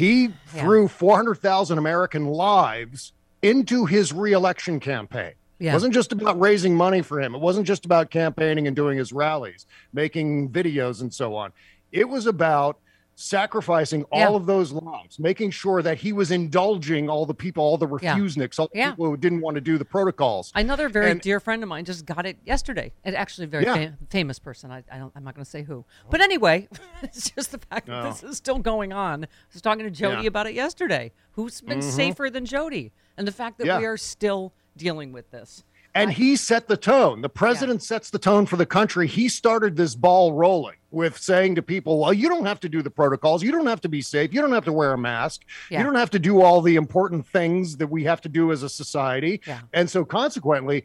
He 0.00 0.23
Yeah. 0.23 0.30
threw 0.47 0.88
400,000 0.88 1.76
American 1.76 2.25
lives 2.26 3.12
into 3.42 3.85
his 3.85 4.12
reelection 4.14 4.80
campaign. 4.80 5.33
Yeah. 5.59 5.73
It 5.73 5.75
wasn't 5.75 5.92
just 5.92 6.11
about 6.12 6.40
raising 6.40 6.75
money 6.75 7.02
for 7.02 7.21
him. 7.21 7.35
It 7.35 7.40
wasn't 7.42 7.66
just 7.66 7.85
about 7.85 8.11
campaigning 8.11 8.66
and 8.66 8.75
doing 8.75 8.97
his 8.97 9.12
rallies, 9.12 9.66
making 9.92 10.49
videos 10.49 11.02
and 11.02 11.12
so 11.12 11.35
on. 11.37 11.52
It 11.92 12.09
was 12.09 12.26
about 12.26 12.78
sacrificing 13.21 14.05
all 14.11 14.35
of 14.35 14.47
those 14.47 14.73
lives, 14.73 15.19
making 15.19 15.50
sure 15.50 15.83
that 15.83 15.99
he 15.99 16.12
was 16.12 16.31
indulging 16.31 17.09
all 17.09 17.27
the 17.27 17.35
people, 17.35 17.62
all 17.62 17.77
the 17.77 17.87
Yeah. 17.99 18.17
refuseniks, 18.17 18.59
all 18.59 18.69
the 18.73 18.79
Yeah. 18.79 18.91
people 18.91 19.07
who 19.07 19.17
didn't 19.17 19.41
want 19.43 19.57
to 19.57 19.61
do 19.61 19.79
the 19.79 19.85
protocols. 19.85 20.50
Another 20.55 20.89
very 20.89 21.11
And- 21.11 21.21
dear 21.21 21.39
friend 21.41 21.62
of 21.62 21.69
mine 21.69 21.85
just 21.85 22.07
got 22.07 22.27
it 22.27 22.39
yesterday. 22.45 22.93
And 23.05 23.15
actually, 23.15 23.45
a 23.45 23.49
very 23.49 23.65
Yeah. 23.65 23.75
fam- 23.75 23.99
famous 24.09 24.39
person. 24.39 24.71
I, 24.71 24.83
I 24.91 24.99
don't, 24.99 25.12
I'm 25.15 25.25
not 25.25 25.35
going 25.35 25.45
to 25.45 25.50
say 25.50 25.62
who. 25.62 25.85
But 26.09 26.21
anyway, 26.21 26.69
it's 27.03 27.31
just 27.31 27.53
the 27.53 27.59
fact 27.59 27.87
that 27.87 28.05
this 28.05 28.25
oh. 28.25 28.29
is 28.29 28.37
still 28.39 28.59
going 28.59 28.93
on. 28.93 29.25
I 29.25 29.29
was 29.53 29.62
talking 29.62 29.85
to 29.85 29.91
Jody 29.91 30.23
Yeah. 30.23 30.29
about 30.29 30.47
it 30.47 30.55
yesterday. 30.55 31.12
Who's 31.33 31.61
been 31.61 31.81
mm-hmm. 31.81 31.91
safer 31.91 32.31
than 32.31 32.47
Jody? 32.47 32.93
And 33.17 33.29
the 33.29 33.33
fact 33.33 33.59
that 33.59 33.67
Yeah. 33.67 33.79
we 33.79 33.85
are 33.85 33.97
still 33.97 34.55
dealing 34.77 35.12
with 35.12 35.31
this. 35.31 35.65
And 35.95 36.13
he 36.13 36.37
set 36.37 36.69
the 36.69 36.77
tone. 36.77 37.21
The 37.21 37.29
president 37.29 37.83
sets 37.83 38.11
the 38.11 38.19
tone 38.19 38.47
for 38.47 38.57
the 38.57 38.67
country. 38.67 39.09
He 39.09 39.29
started 39.29 39.77
this 39.77 39.95
ball 39.95 40.33
rolling 40.33 40.77
with 40.93 41.19
saying 41.19 41.57
to 41.57 41.63
people, 41.63 41.99
well, 41.99 42.13
you 42.13 42.29
don't 42.29 42.47
have 42.47 42.61
to 42.61 42.69
do 42.69 42.81
the 42.83 42.91
protocols. 42.91 43.43
You 43.43 43.51
don't 43.51 43.67
have 43.67 43.81
to 43.81 43.89
be 43.89 44.01
safe. 44.01 44.33
You 44.33 44.41
don't 44.41 44.53
have 44.53 44.65
to 44.67 44.73
wear 44.73 44.93
a 44.93 44.99
mask. 44.99 45.43
Yeah. 45.69 45.79
You 45.79 45.85
don't 45.85 45.97
have 45.97 46.11
to 46.11 46.19
do 46.19 46.43
all 46.43 46.63
the 46.63 46.77
important 46.77 47.27
things 47.27 47.77
that 47.79 47.89
we 47.89 48.05
have 48.05 48.21
to 48.23 48.29
do 48.29 48.53
as 48.53 48.63
a 48.63 48.69
society. 48.69 49.41
Yeah. 49.47 49.61
And 49.73 49.91
so 49.91 50.05
consequently, 50.05 50.85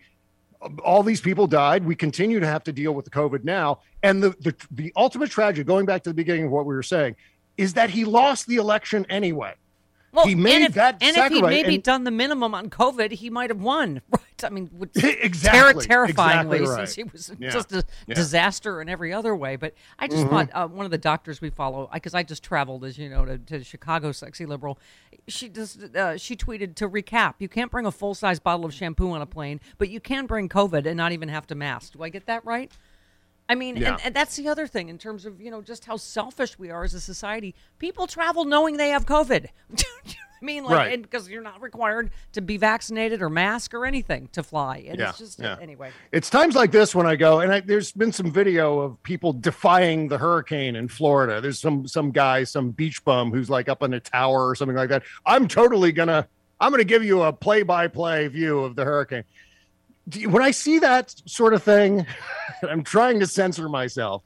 all 0.84 1.04
these 1.04 1.22
people 1.22 1.46
died. 1.46 1.86
We 1.86 1.96
continue 1.96 2.40
to 2.40 2.48
have 2.48 2.64
to 2.64 2.72
deal 2.72 2.94
with 2.94 3.06
the 3.06 3.12
COVID 3.12 3.44
now. 3.44 3.82
And 4.02 4.24
the, 4.24 4.30
the, 4.40 4.56
the 4.72 4.94
ultimate 4.96 5.30
tragedy, 5.30 5.64
going 5.64 5.86
back 5.86 6.02
to 6.04 6.10
the 6.10 6.16
beginning 6.16 6.46
of 6.46 6.52
what 6.52 6.66
we 6.66 6.74
were 6.74 6.84
saying, 6.84 7.16
is 7.58 7.74
that 7.74 7.92
he 7.92 8.06
lost 8.06 8.48
the 8.48 8.56
election 8.56 9.06
anyway. 9.10 9.54
Well, 10.16 10.26
He 10.26 10.34
made 10.36 10.56
and 10.56 10.66
if, 10.66 10.74
that 10.76 10.98
and 11.02 11.16
if 11.18 11.32
he'd 11.32 11.42
maybe 11.44 11.76
and- 11.76 11.84
done 11.84 12.04
the 12.06 12.12
minimum 12.12 12.56
on 12.56 12.70
COVID, 12.70 13.12
he 13.12 13.30
might 13.30 13.50
have 13.50 13.62
won. 13.62 14.02
Right? 14.12 14.44
I 14.44 14.50
mean, 14.50 14.70
Exactly, 14.96 15.86
terrifyingly, 15.86 16.58
exactly 16.58 16.60
right. 16.60 16.90
since 16.90 16.96
he 16.96 17.04
was 17.04 17.32
Yeah, 17.40 17.50
just 17.52 17.72
a 17.72 17.76
yeah. 17.76 17.82
Mm-hmm. 17.82 18.14
disaster 18.16 18.82
in 18.82 18.90
every 18.90 19.14
other 19.14 19.34
way. 19.34 19.56
But 19.56 19.74
I 19.98 20.08
just 20.10 20.28
thought 20.28 20.50
uh, 20.54 20.68
one 20.68 20.84
of 20.84 20.92
the 20.92 20.98
doctors 20.98 21.40
we 21.40 21.50
follow, 21.50 21.90
because 21.94 22.14
I 22.14 22.24
just 22.24 22.44
traveled, 22.44 22.84
as 22.84 22.98
you 22.98 23.08
know, 23.10 23.24
to, 23.26 23.38
to 23.38 23.64
Chicago, 23.64 24.12
sexy 24.12 24.46
liberal. 24.46 24.78
She 25.30 25.48
just 25.48 25.82
uh, 25.96 26.18
she 26.18 26.36
tweeted 26.36 26.76
to 26.76 26.90
recap: 26.90 27.36
you 27.40 27.48
can't 27.48 27.72
bring 27.72 27.86
a 27.86 27.92
full 27.92 28.14
size 28.14 28.40
bottle 28.40 28.66
of 28.66 28.74
shampoo 28.74 29.10
on 29.12 29.22
a 29.22 29.26
plane, 29.26 29.62
but 29.78 29.90
you 29.90 30.02
can 30.02 30.26
bring 30.26 30.50
COVID 30.50 30.86
and 30.86 30.98
not 30.98 31.14
even 31.14 31.30
have 31.30 31.48
to 31.48 31.56
mask. 31.56 31.94
Do 31.94 32.04
I 32.04 32.10
get 32.10 32.26
that 32.26 32.44
right? 32.46 32.72
I 33.48 33.56
mean, 33.56 33.76
Yeah. 33.78 33.94
and, 33.94 34.02
and 34.06 34.16
that's 34.16 34.36
the 34.36 34.48
other 34.48 34.66
thing 34.68 34.90
in 34.90 34.98
terms 34.98 35.26
of 35.26 35.40
you 35.40 35.52
know 35.52 35.62
just 35.62 35.86
how 35.86 35.98
selfish 35.98 36.58
we 36.58 36.70
are 36.72 36.84
as 36.84 36.94
a 36.94 37.00
society. 37.00 37.54
People 37.80 38.08
travel 38.08 38.46
knowing 38.46 38.78
they 38.78 38.90
have 38.90 39.06
COVID. 39.06 39.48
You 39.78 39.82
know 39.82 39.88
what 40.04 40.16
I 40.42 40.46
mean, 40.46 40.64
like, 40.66 40.76
Right. 40.76 41.02
because 41.02 41.30
you're 41.30 41.42
not 41.42 41.62
required 41.62 42.12
to 42.34 42.42
be 42.42 42.58
vaccinated 42.58 43.22
or 43.22 43.30
mask 43.30 43.74
or 43.74 43.86
anything 43.86 44.28
to 44.34 44.44
fly, 44.44 44.86
and 44.88 45.00
Yeah, 45.00 45.10
it's 45.10 45.18
just 45.18 45.40
yeah. 45.40 45.56
anyway. 45.62 45.92
It's 46.12 46.30
times 46.30 46.56
like 46.56 46.72
this 46.72 46.94
when 46.94 47.08
I 47.08 47.16
go, 47.16 47.40
and 47.40 47.52
I, 47.54 47.62
there's 47.62 47.92
been 47.94 48.12
some 48.12 48.30
video 48.32 48.80
of 48.82 49.02
people 49.02 49.32
defying 49.34 50.08
the 50.10 50.18
hurricane 50.18 50.76
in 50.76 50.88
Florida. 50.90 51.40
There's 51.42 51.60
some 51.60 51.88
some 51.88 52.12
guy, 52.12 52.44
some 52.44 52.72
beach 52.72 53.04
bum 53.06 53.32
who's 53.32 53.50
like 53.50 53.70
up 53.70 53.82
on 53.82 53.94
a 53.94 54.00
tower 54.00 54.48
or 54.48 54.56
something 54.56 54.76
like 54.76 54.90
that. 54.90 55.04
I'm 55.26 55.48
totally 55.48 55.92
gonna, 55.94 56.28
I'm 56.60 56.70
gonna 56.70 56.84
give 56.84 57.04
you 57.04 57.24
a 57.24 57.32
play 57.34 57.64
by 57.64 57.88
play 57.88 58.28
view 58.28 58.60
of 58.60 58.76
the 58.76 58.84
hurricane. 58.84 59.24
When 60.26 60.42
I 60.42 60.52
see 60.52 60.80
that 60.80 61.16
sort 61.26 61.54
of 61.54 61.64
thing, 61.64 62.06
I'm 62.70 62.84
trying 62.84 63.20
to 63.20 63.28
censor 63.28 63.70
myself. 63.70 64.24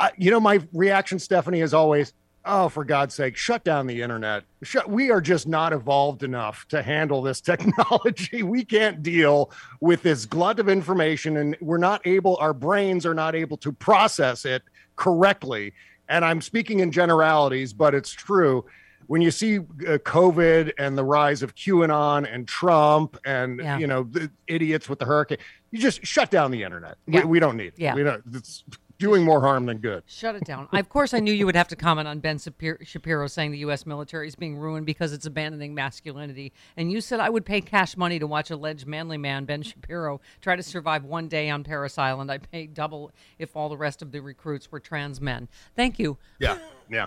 I, 0.00 0.12
you 0.16 0.30
know, 0.30 0.40
my 0.40 0.60
reaction, 0.72 1.18
Stephanie, 1.18 1.60
is 1.60 1.74
always, 1.74 2.12
"Oh, 2.44 2.68
for 2.68 2.84
God's 2.84 3.14
sake, 3.14 3.36
shut 3.36 3.64
down 3.64 3.86
the 3.86 4.02
internet. 4.02 4.44
Shut, 4.62 4.88
we 4.88 5.10
are 5.10 5.20
just 5.20 5.48
not 5.48 5.72
evolved 5.72 6.22
enough 6.22 6.66
to 6.68 6.82
handle 6.82 7.22
this 7.22 7.40
technology. 7.50 8.42
We 8.42 8.64
can't 8.64 9.02
deal 9.02 9.50
with 9.80 10.02
this 10.02 10.24
glut 10.26 10.60
of 10.60 10.68
information, 10.68 11.36
and 11.36 11.56
we're 11.60 11.78
not 11.78 12.06
able. 12.06 12.36
Our 12.36 12.54
brains 12.54 13.06
are 13.06 13.14
not 13.14 13.34
able 13.34 13.56
to 13.58 13.72
process 13.72 14.44
it 14.44 14.62
correctly. 14.96 15.72
And 16.08 16.24
I'm 16.24 16.40
speaking 16.40 16.80
in 16.80 16.90
generalities, 16.92 17.72
but 17.72 17.94
it's 17.94 18.12
true. 18.12 18.64
When 19.08 19.22
you 19.22 19.30
see 19.30 19.58
uh, 19.58 19.62
COVID 20.04 20.72
and 20.78 20.96
the 20.96 21.02
rise 21.04 21.42
of 21.42 21.54
QAnon 21.54 22.32
and 22.32 22.46
Trump 22.46 23.18
and 23.24 23.58
Yeah. 23.58 23.78
you 23.78 23.86
know 23.86 24.02
the 24.04 24.30
idiots 24.46 24.88
with 24.88 24.98
the 25.00 25.06
hurricane, 25.06 25.38
you 25.70 25.78
just 25.80 26.04
shut 26.06 26.30
down 26.30 26.50
the 26.50 26.62
internet. 26.62 26.98
Yeah. 27.06 27.20
We, 27.20 27.26
we 27.26 27.40
don't 27.40 27.56
need 27.56 27.68
it. 27.68 27.74
Yeah. 27.78 27.94
We 27.94 28.02
don't. 28.04 28.22
Doing 28.98 29.24
more 29.24 29.40
harm 29.40 29.66
than 29.66 29.78
good. 29.78 30.02
Shut 30.06 30.34
it 30.34 30.44
down. 30.44 30.66
I, 30.72 30.80
of 30.80 30.88
course, 30.88 31.14
I 31.14 31.20
knew 31.20 31.32
you 31.32 31.46
would 31.46 31.54
have 31.54 31.68
to 31.68 31.76
comment 31.76 32.08
on 32.08 32.18
Ben 32.18 32.36
Shapiro, 32.36 32.78
Shapiro 32.82 33.28
saying 33.28 33.52
the 33.52 33.58
U.S. 33.58 33.86
military 33.86 34.26
is 34.26 34.34
being 34.34 34.56
ruined 34.56 34.86
because 34.86 35.12
it's 35.12 35.24
abandoning 35.24 35.72
masculinity. 35.72 36.52
And 36.76 36.90
you 36.90 37.00
said 37.00 37.20
I 37.20 37.30
would 37.30 37.46
pay 37.46 37.60
cash 37.60 37.96
money 37.96 38.18
to 38.18 38.26
watch 38.26 38.50
alleged 38.50 38.88
manly 38.88 39.16
man 39.16 39.44
Ben 39.44 39.62
Shapiro 39.62 40.20
try 40.40 40.56
to 40.56 40.64
survive 40.64 41.04
one 41.04 41.28
day 41.28 41.48
on 41.48 41.62
Parris 41.62 41.96
Island. 41.96 42.32
I'd 42.32 42.50
pay 42.50 42.66
double 42.66 43.12
if 43.38 43.54
all 43.54 43.68
the 43.68 43.76
rest 43.76 44.02
of 44.02 44.10
the 44.10 44.20
recruits 44.20 44.72
were 44.72 44.80
trans 44.80 45.20
men. 45.20 45.46
Thank 45.76 46.00
you. 46.00 46.18
Yeah, 46.40 46.58
yeah. 46.90 47.06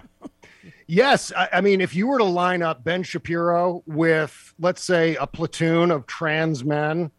yes, 0.88 1.34
I, 1.36 1.50
I 1.54 1.62
mean, 1.62 1.82
if 1.82 1.94
you 1.94 2.08
were 2.08 2.20
to 2.20 2.24
line 2.24 2.62
up 2.62 2.86
Ben 2.86 3.04
Shapiro 3.04 3.84
with, 3.86 4.54
let's 4.60 4.82
say, 4.82 5.18
a 5.18 5.28
platoon 5.28 5.92
of 5.92 6.08
trans 6.08 6.64
men, 6.64 7.12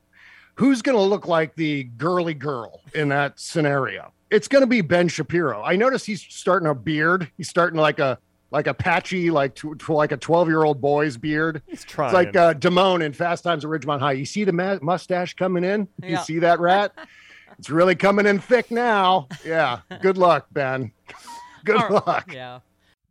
who's 0.54 0.80
going 0.80 0.96
to 0.96 1.02
look 1.02 1.26
like 1.26 1.56
the 1.56 1.84
girly 1.84 2.34
girl 2.34 2.80
in 2.94 3.10
that 3.10 3.38
scenario? 3.38 4.14
It's 4.32 4.48
going 4.48 4.62
to 4.62 4.66
be 4.66 4.80
Ben 4.80 5.08
Shapiro. 5.08 5.62
I 5.62 5.76
notice 5.76 6.04
he's 6.04 6.22
starting 6.22 6.68
a 6.68 6.74
beard. 6.74 7.30
He's 7.36 7.48
starting 7.48 7.78
like 7.78 7.98
a 7.98 8.18
like 8.50 8.66
a 8.66 8.74
patchy, 8.74 9.30
like 9.30 9.54
to, 9.56 9.74
to 9.74 9.92
like 9.92 10.10
a 10.12 10.16
twelve 10.16 10.48
year 10.48 10.64
old 10.64 10.80
boy's 10.80 11.16
beard. 11.16 11.62
He's 11.66 11.84
trying. 11.84 12.08
It's 12.08 12.14
like 12.14 12.36
uh, 12.36 12.54
Damone 12.54 13.02
in 13.04 13.12
Fast 13.12 13.44
Times 13.44 13.64
at 13.64 13.70
Ridgemont 13.70 14.00
High. 14.00 14.12
You 14.12 14.24
see 14.24 14.44
the 14.44 14.52
ma- 14.52 14.78
mustache 14.82 15.34
coming 15.34 15.64
in? 15.64 15.86
You 16.02 16.16
see 16.18 16.38
that 16.40 16.60
rat? 16.60 16.92
it's 17.58 17.70
really 17.70 17.94
coming 17.94 18.26
in 18.26 18.38
thick 18.38 18.70
now. 18.70 19.28
Yeah. 19.44 19.80
Good 20.00 20.18
luck, 20.18 20.46
Ben. 20.50 20.92
Good 21.64 21.76
All 21.76 21.88
right. 21.88 22.06
luck. 22.06 22.32
Yeah. 22.32 22.60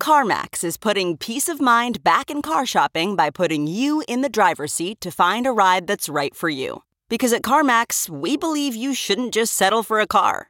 CarMax 0.02 0.64
is 0.64 0.78
putting 0.78 1.16
peace 1.16 1.48
of 1.48 1.62
mind 1.62 2.04
back 2.04 2.32
in 2.32 2.42
car 2.42 2.66
shopping 2.66 3.16
by 3.16 3.30
putting 3.30 3.68
you 3.68 4.04
in 4.08 4.22
the 4.22 4.30
driver's 4.30 4.74
seat 4.74 5.00
to 5.02 5.12
find 5.12 5.46
a 5.46 5.52
ride 5.52 5.86
that's 5.86 6.10
right 6.10 6.36
for 6.36 6.50
you. 6.50 6.82
Because 7.08 7.34
at 7.34 7.44
CarMax, 7.44 8.10
we 8.10 8.36
believe 8.36 8.74
you 8.76 8.96
shouldn't 8.96 9.32
just 9.32 9.54
settle 9.54 9.84
for 9.84 10.00
a 10.00 10.08
car, 10.08 10.50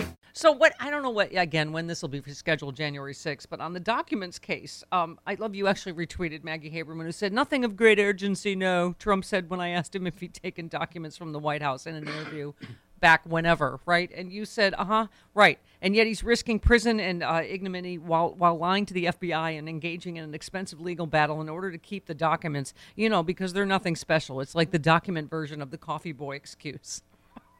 So 0.41 0.51
what? 0.51 0.73
I 0.79 0.89
don't 0.89 1.03
know 1.03 1.11
what. 1.11 1.29
Again, 1.35 1.71
when 1.71 1.85
this 1.85 2.01
will 2.01 2.09
be 2.09 2.19
scheduled, 2.33 2.75
January 2.75 3.13
6th. 3.13 3.45
But 3.47 3.61
on 3.61 3.73
the 3.73 3.79
documents 3.79 4.39
case, 4.39 4.83
um, 4.91 5.19
I 5.27 5.35
love 5.35 5.53
you 5.53 5.67
actually 5.67 5.93
retweeted 5.93 6.43
Maggie 6.43 6.71
Haberman, 6.71 7.03
who 7.03 7.11
said 7.11 7.31
nothing 7.31 7.63
of 7.63 7.75
great 7.75 7.99
urgency. 7.99 8.55
No, 8.55 8.95
Trump 8.97 9.23
said 9.23 9.51
when 9.51 9.59
I 9.59 9.69
asked 9.69 9.95
him 9.95 10.07
if 10.07 10.19
he'd 10.19 10.33
taken 10.33 10.67
documents 10.67 11.15
from 11.15 11.31
the 11.31 11.37
White 11.37 11.61
House 11.61 11.85
in 11.85 11.93
an 11.93 12.07
interview 12.07 12.53
back 12.99 13.21
whenever, 13.23 13.81
right? 13.85 14.09
And 14.15 14.33
you 14.33 14.45
said, 14.45 14.73
uh 14.79 14.85
huh, 14.85 15.07
right. 15.35 15.59
And 15.79 15.95
yet 15.95 16.07
he's 16.07 16.23
risking 16.23 16.57
prison 16.57 16.99
and 16.99 17.21
uh, 17.21 17.43
ignominy 17.45 17.99
while 17.99 18.33
while 18.33 18.57
lying 18.57 18.87
to 18.87 18.95
the 18.95 19.05
FBI 19.05 19.59
and 19.59 19.69
engaging 19.69 20.17
in 20.17 20.23
an 20.23 20.33
expensive 20.33 20.81
legal 20.81 21.05
battle 21.05 21.39
in 21.41 21.49
order 21.49 21.71
to 21.71 21.77
keep 21.77 22.07
the 22.07 22.15
documents. 22.15 22.73
You 22.95 23.09
know, 23.09 23.21
because 23.21 23.53
they're 23.53 23.63
nothing 23.67 23.95
special. 23.95 24.41
It's 24.41 24.55
like 24.55 24.71
the 24.71 24.79
document 24.79 25.29
version 25.29 25.61
of 25.61 25.69
the 25.69 25.77
coffee 25.77 26.13
boy 26.13 26.35
excuse. 26.35 27.03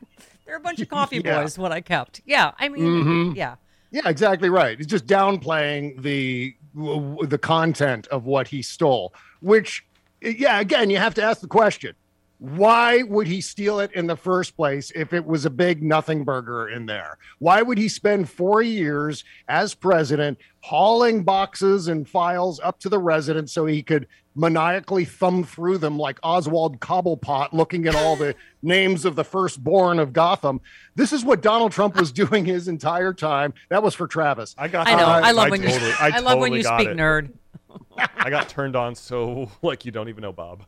They're 0.45 0.57
a 0.57 0.59
bunch 0.59 0.79
of 0.81 0.89
coffee 0.97 1.21
Yeah. 1.23 1.41
boys. 1.41 1.57
What 1.57 1.71
I 1.71 1.81
kept. 1.81 2.21
Yeah, 2.25 2.51
I 2.59 2.69
mean, 2.69 2.83
mm-hmm. 2.83 3.35
yeah. 3.35 3.55
Yeah, 3.91 4.07
exactly 4.07 4.49
right. 4.49 4.77
He's 4.77 4.87
just 4.87 5.05
downplaying 5.05 6.01
the 6.01 6.55
the 6.73 7.37
content 7.37 8.07
of 8.07 8.25
what 8.25 8.47
he 8.47 8.61
stole. 8.61 9.13
Which, 9.41 9.85
yeah, 10.21 10.59
again, 10.61 10.89
you 10.89 10.97
have 10.97 11.13
to 11.15 11.23
ask 11.23 11.41
the 11.41 11.47
question: 11.47 11.93
Why 12.41 13.03
would 13.03 13.27
he 13.27 13.39
steal 13.39 13.79
it 13.81 13.91
in 13.93 14.07
the 14.07 14.15
first 14.15 14.55
place 14.55 14.91
if 14.95 15.13
it 15.13 15.23
was 15.23 15.45
a 15.45 15.49
big 15.51 15.83
nothing 15.83 16.23
burger 16.23 16.69
in 16.69 16.87
there? 16.87 17.19
Why 17.37 17.61
would 17.61 17.77
he 17.77 17.87
spend 17.87 18.31
four 18.31 18.63
years 18.63 19.23
as 19.47 19.75
president 19.75 20.39
hauling 20.61 21.23
boxes 21.23 21.87
and 21.87 22.09
files 22.09 22.59
up 22.63 22.79
to 22.79 22.89
the 22.89 22.97
residence 22.97 23.53
so 23.53 23.67
he 23.67 23.83
could 23.83 24.07
maniacally 24.33 25.05
thumb 25.05 25.43
through 25.43 25.77
them 25.77 25.99
like 25.99 26.19
Oswald 26.23 26.79
Cobblepot, 26.79 27.53
looking 27.53 27.85
at 27.85 27.93
all 27.93 28.15
the 28.15 28.33
names 28.63 29.05
of 29.05 29.15
the 29.15 29.23
firstborn 29.23 29.99
of 29.99 30.11
Gotham? 30.11 30.61
This 30.95 31.13
is 31.13 31.23
what 31.23 31.43
Donald 31.43 31.71
Trump 31.71 31.95
was 31.95 32.11
doing 32.11 32.43
his 32.43 32.67
entire 32.67 33.13
time. 33.13 33.53
That 33.69 33.83
was 33.83 33.93
for 33.93 34.07
Travis. 34.07 34.55
I 34.57 34.67
got. 34.67 34.87
I 34.87 34.95
know. 34.95 35.05
I, 35.05 35.27
I 35.27 35.31
love 35.31 35.51
when 35.51 35.61
totally, 35.61 35.89
you. 35.89 35.95
I, 35.99 36.11
I, 36.15 36.19
love 36.21 36.39
when 36.39 36.53
you 36.53 36.63
speak 36.63 36.87
it. 36.87 36.97
nerd. 36.97 37.33
I 38.17 38.31
got 38.31 38.49
turned 38.49 38.75
on 38.75 38.95
so 38.95 39.51
like 39.61 39.85
you 39.85 39.91
don't 39.91 40.09
even 40.09 40.23
know 40.23 40.33
Bob. 40.33 40.63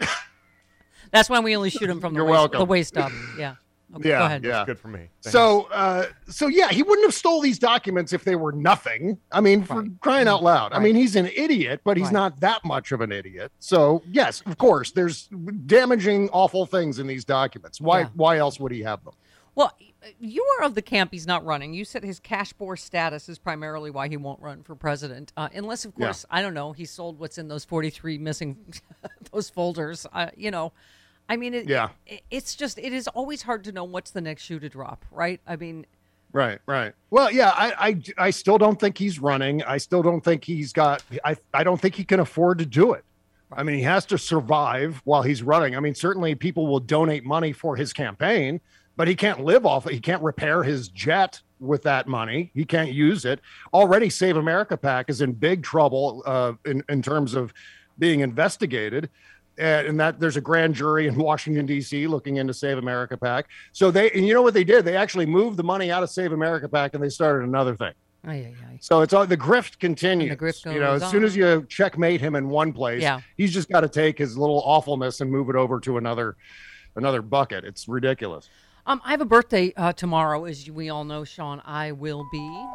That's 1.12 1.30
why 1.30 1.38
we 1.40 1.54
only 1.56 1.70
shoot 1.70 1.88
him 1.88 2.00
from 2.00 2.14
the 2.14 2.18
You're 2.18 2.26
waist, 2.26 2.32
welcome. 2.38 2.58
the 2.58 2.64
waist 2.64 2.96
up. 2.98 3.12
Yeah. 3.38 3.54
Okay, 3.94 4.08
Yeah, 4.08 4.18
go 4.20 4.24
ahead. 4.24 4.44
yeah. 4.44 4.64
Good 4.64 4.78
for 4.78 4.88
me. 4.88 5.00
Thanks. 5.22 5.32
So, 5.32 5.68
uh, 5.70 6.06
so 6.26 6.46
yeah, 6.46 6.70
he 6.70 6.82
wouldn't 6.82 7.04
have 7.06 7.12
stole 7.12 7.42
these 7.42 7.58
documents 7.58 8.14
if 8.14 8.24
they 8.24 8.36
were 8.36 8.52
nothing. 8.52 9.18
I 9.30 9.42
mean, 9.42 9.64
for 9.64 9.82
Right. 9.82 9.90
crying 10.00 10.28
out 10.28 10.42
loud. 10.42 10.72
I 10.72 10.78
mean, 10.78 10.94
he's 10.96 11.14
an 11.14 11.26
idiot, 11.36 11.82
but 11.84 11.98
he's 11.98 12.06
Right. 12.06 12.12
not 12.14 12.40
that 12.40 12.64
much 12.64 12.92
of 12.92 13.02
an 13.02 13.12
idiot. 13.12 13.52
So, 13.58 14.02
yes, 14.10 14.42
of 14.46 14.56
course, 14.56 14.92
there's 14.92 15.28
damaging, 15.66 16.30
awful 16.32 16.64
things 16.64 16.98
in 16.98 17.06
these 17.06 17.26
documents. 17.26 17.82
Why? 17.82 18.00
Yeah. 18.00 18.08
Why 18.14 18.38
else 18.38 18.58
would 18.58 18.72
he 18.72 18.80
have 18.80 19.04
them? 19.04 19.12
Well, 19.54 19.76
you 20.18 20.42
are 20.58 20.64
of 20.64 20.74
the 20.74 20.80
camp 20.80 21.10
he's 21.12 21.26
not 21.26 21.44
running. 21.44 21.74
You 21.74 21.84
said 21.84 22.02
his 22.02 22.18
cash 22.18 22.54
bore 22.54 22.78
status 22.78 23.28
is 23.28 23.38
primarily 23.38 23.90
why 23.90 24.08
he 24.08 24.16
won't 24.16 24.40
run 24.40 24.62
for 24.62 24.74
president, 24.74 25.34
uh, 25.36 25.50
unless, 25.54 25.84
of 25.84 25.92
Yeah. 25.98 26.06
course, 26.06 26.24
I 26.30 26.40
don't 26.40 26.54
know, 26.54 26.72
he 26.72 26.86
sold 26.86 27.18
what's 27.18 27.36
in 27.36 27.48
those 27.48 27.66
forty-three 27.66 28.16
missing 28.16 28.56
those 29.32 29.50
folders. 29.50 30.06
Uh, 30.10 30.28
you 30.34 30.50
know, 30.50 30.72
I 31.28 31.36
mean, 31.36 31.54
it, 31.54 31.68
Yeah. 31.68 31.88
it- 32.06 32.22
it's 32.30 32.54
just 32.54 32.78
it 32.78 32.92
is 32.92 33.08
always 33.08 33.42
hard 33.42 33.64
to 33.64 33.72
know 33.72 33.84
what's 33.84 34.10
the 34.10 34.20
next 34.20 34.42
shoe 34.42 34.58
to 34.60 34.68
drop, 34.68 35.04
right? 35.10 35.40
I 35.46 35.56
mean, 35.56 35.86
Right, 36.34 36.60
right. 36.64 36.94
Well, 37.10 37.30
yeah, 37.30 37.50
I, 37.54 37.74
I, 38.16 38.26
I 38.28 38.30
still 38.30 38.56
don't 38.56 38.80
think 38.80 38.96
he's 38.96 39.18
running. 39.18 39.62
I 39.64 39.76
still 39.76 40.02
don't 40.02 40.24
think 40.24 40.44
he's 40.44 40.72
got. 40.72 41.02
I, 41.26 41.36
I 41.52 41.62
don't 41.62 41.78
think 41.78 41.94
he 41.94 42.04
can 42.04 42.20
afford 42.20 42.56
to 42.60 42.64
do 42.64 42.94
it. 42.94 43.04
I 43.52 43.62
mean, 43.62 43.76
he 43.76 43.82
has 43.82 44.06
to 44.06 44.16
survive 44.16 45.02
while 45.04 45.20
he's 45.20 45.42
running. 45.42 45.76
I 45.76 45.80
mean, 45.80 45.94
certainly 45.94 46.34
people 46.34 46.66
will 46.66 46.80
donate 46.80 47.22
money 47.26 47.52
for 47.52 47.76
his 47.76 47.92
campaign, 47.92 48.62
but 48.96 49.08
he 49.08 49.14
can't 49.14 49.44
live 49.44 49.66
off 49.66 49.86
it. 49.86 49.92
He 49.92 50.00
can't 50.00 50.22
repair 50.22 50.62
his 50.62 50.88
jet 50.88 51.42
with 51.60 51.82
that 51.82 52.08
money. 52.08 52.50
He 52.54 52.64
can't 52.64 52.92
use 52.92 53.26
it. 53.26 53.40
Already, 53.74 54.08
Save 54.08 54.38
America 54.38 54.78
PAC 54.78 55.10
is 55.10 55.20
in 55.20 55.32
big 55.32 55.62
trouble 55.62 56.22
uh, 56.24 56.54
in 56.64 56.82
in 56.88 57.02
terms 57.02 57.34
of 57.34 57.52
being 57.98 58.20
investigated. 58.20 59.10
And 59.58 59.86
and 59.88 60.00
that 60.00 60.18
there's 60.18 60.36
a 60.36 60.40
grand 60.40 60.74
jury 60.74 61.06
in 61.08 61.14
Washington 61.30 61.66
D.C. 61.66 62.06
looking 62.06 62.36
into 62.36 62.54
Save 62.54 62.78
America 62.78 63.16
PAC. 63.16 63.48
So 63.72 63.90
they, 63.90 64.10
and 64.12 64.26
you 64.26 64.32
know 64.34 64.42
what 64.42 64.54
they 64.54 64.64
did? 64.64 64.84
They 64.84 64.96
actually 64.96 65.26
moved 65.26 65.56
the 65.58 65.62
money 65.64 65.90
out 65.90 66.02
of 66.02 66.10
Save 66.10 66.32
America 66.32 66.68
PAC 66.68 66.94
and 66.94 67.02
they 67.02 67.08
started 67.10 67.46
another 67.46 67.76
thing. 67.76 67.92
ay, 68.26 68.34
ay, 68.34 68.54
ay. 68.70 68.78
So 68.80 69.02
it's 69.02 69.12
all 69.12 69.26
the 69.26 69.36
grift 69.36 69.78
continues. 69.78 70.30
The 70.30 70.36
grift 70.36 70.72
you 70.72 70.80
know, 70.80 70.92
as 70.92 71.02
goes 71.02 71.10
soon 71.10 71.24
as 71.24 71.36
you 71.36 71.66
checkmate 71.68 72.20
him 72.20 72.34
in 72.34 72.48
one 72.48 72.72
place, 72.72 73.02
Yeah. 73.02 73.20
he's 73.36 73.52
just 73.52 73.68
got 73.70 73.80
to 73.82 73.88
take 73.88 74.16
his 74.18 74.38
little 74.38 74.62
awfulness 74.64 75.20
and 75.20 75.30
move 75.30 75.50
it 75.50 75.56
over 75.56 75.80
to 75.80 75.98
another 75.98 76.36
another 76.96 77.20
bucket. 77.22 77.64
It's 77.64 77.88
ridiculous. 77.88 78.48
Um, 78.86 79.00
I 79.04 79.10
have 79.12 79.20
a 79.20 79.24
birthday 79.26 79.72
uh, 79.76 79.92
tomorrow, 79.92 80.44
as 80.44 80.68
we 80.70 80.88
all 80.88 81.04
know, 81.04 81.24
Sean. 81.24 81.62
I 81.64 81.92
will 81.92 82.24
be 82.32 82.66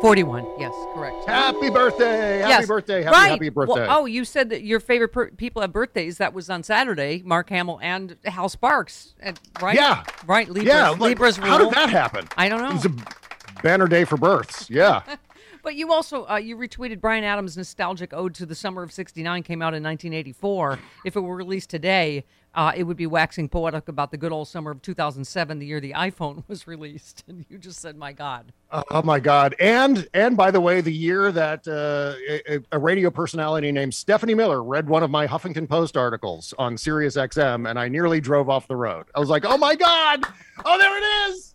41. 0.00 0.46
Yes, 0.58 0.72
correct. 0.94 1.24
Happy 1.26 1.68
birthday! 1.68 2.38
Happy 2.38 2.48
Yes. 2.48 2.66
birthday! 2.66 3.02
Happy, 3.02 3.12
right. 3.14 3.30
happy 3.32 3.50
Well, 3.50 3.66
birthday! 3.66 3.86
oh, 3.90 4.06
you 4.06 4.24
said 4.24 4.48
that 4.50 4.62
your 4.62 4.80
favorite 4.80 5.08
per- 5.12 5.30
people 5.30 5.60
have 5.60 5.72
birthdays. 5.72 6.16
That 6.18 6.32
was 6.32 6.48
on 6.48 6.62
Saturday. 6.62 7.22
Mark 7.24 7.50
Hamill 7.50 7.78
and 7.82 8.16
Hal 8.24 8.48
Sparks. 8.48 9.14
And, 9.20 9.38
right? 9.60 9.74
Yeah. 9.74 10.04
Right. 10.26 10.48
Libras, 10.48 10.66
yeah, 10.66 10.88
like, 10.90 11.00
Libras 11.00 11.36
how 11.36 11.58
did 11.58 11.70
that 11.72 11.90
happen? 11.90 12.26
I 12.36 12.48
don't 12.48 12.60
know. 12.62 12.70
It 12.70 12.74
was 12.74 12.86
a 12.86 13.62
banner 13.62 13.86
day 13.88 14.04
for 14.04 14.16
births. 14.16 14.70
Yeah, 14.70 15.02
But 15.62 15.74
you 15.74 15.92
also 15.92 16.26
uh, 16.28 16.36
you 16.36 16.56
retweeted 16.56 17.00
Bryan 17.00 17.24
Adams' 17.24 17.56
nostalgic 17.56 18.12
ode 18.12 18.34
to 18.34 18.46
the 18.46 18.54
summer 18.54 18.82
of 18.82 18.92
'69 18.92 19.42
came 19.42 19.62
out 19.62 19.74
in 19.74 19.82
1984. 19.82 20.78
If 21.04 21.16
it 21.16 21.20
were 21.20 21.36
released 21.36 21.70
today, 21.70 22.24
uh, 22.54 22.72
it 22.74 22.82
would 22.84 22.96
be 22.96 23.06
waxing 23.06 23.48
poetic 23.48 23.88
about 23.88 24.10
the 24.10 24.16
good 24.16 24.32
old 24.32 24.48
summer 24.48 24.72
of 24.72 24.82
2007, 24.82 25.58
the 25.58 25.66
year 25.66 25.80
the 25.80 25.92
iPhone 25.92 26.42
was 26.48 26.66
released. 26.66 27.24
And 27.28 27.44
you 27.48 27.58
just 27.58 27.80
said, 27.80 27.96
"My 27.96 28.12
God." 28.12 28.52
Oh 28.72 29.02
my 29.02 29.20
God! 29.20 29.54
And 29.60 30.08
and 30.14 30.36
by 30.36 30.50
the 30.50 30.60
way, 30.60 30.80
the 30.80 30.92
year 30.92 31.32
that 31.32 31.66
uh, 31.68 32.14
a, 32.48 32.60
a 32.72 32.78
radio 32.78 33.10
personality 33.10 33.70
named 33.72 33.94
Stephanie 33.94 34.34
Miller 34.34 34.62
read 34.62 34.88
one 34.88 35.02
of 35.02 35.10
my 35.10 35.26
Huffington 35.26 35.68
Post 35.68 35.96
articles 35.96 36.54
on 36.58 36.76
Sirius 36.76 37.16
XM, 37.16 37.68
and 37.68 37.78
I 37.78 37.88
nearly 37.88 38.20
drove 38.20 38.48
off 38.48 38.66
the 38.66 38.76
road. 38.76 39.06
I 39.14 39.20
was 39.20 39.28
like, 39.28 39.44
"Oh 39.44 39.58
my 39.58 39.74
God! 39.74 40.24
Oh, 40.64 40.78
there 40.78 40.96
it 40.96 41.30
is! 41.30 41.54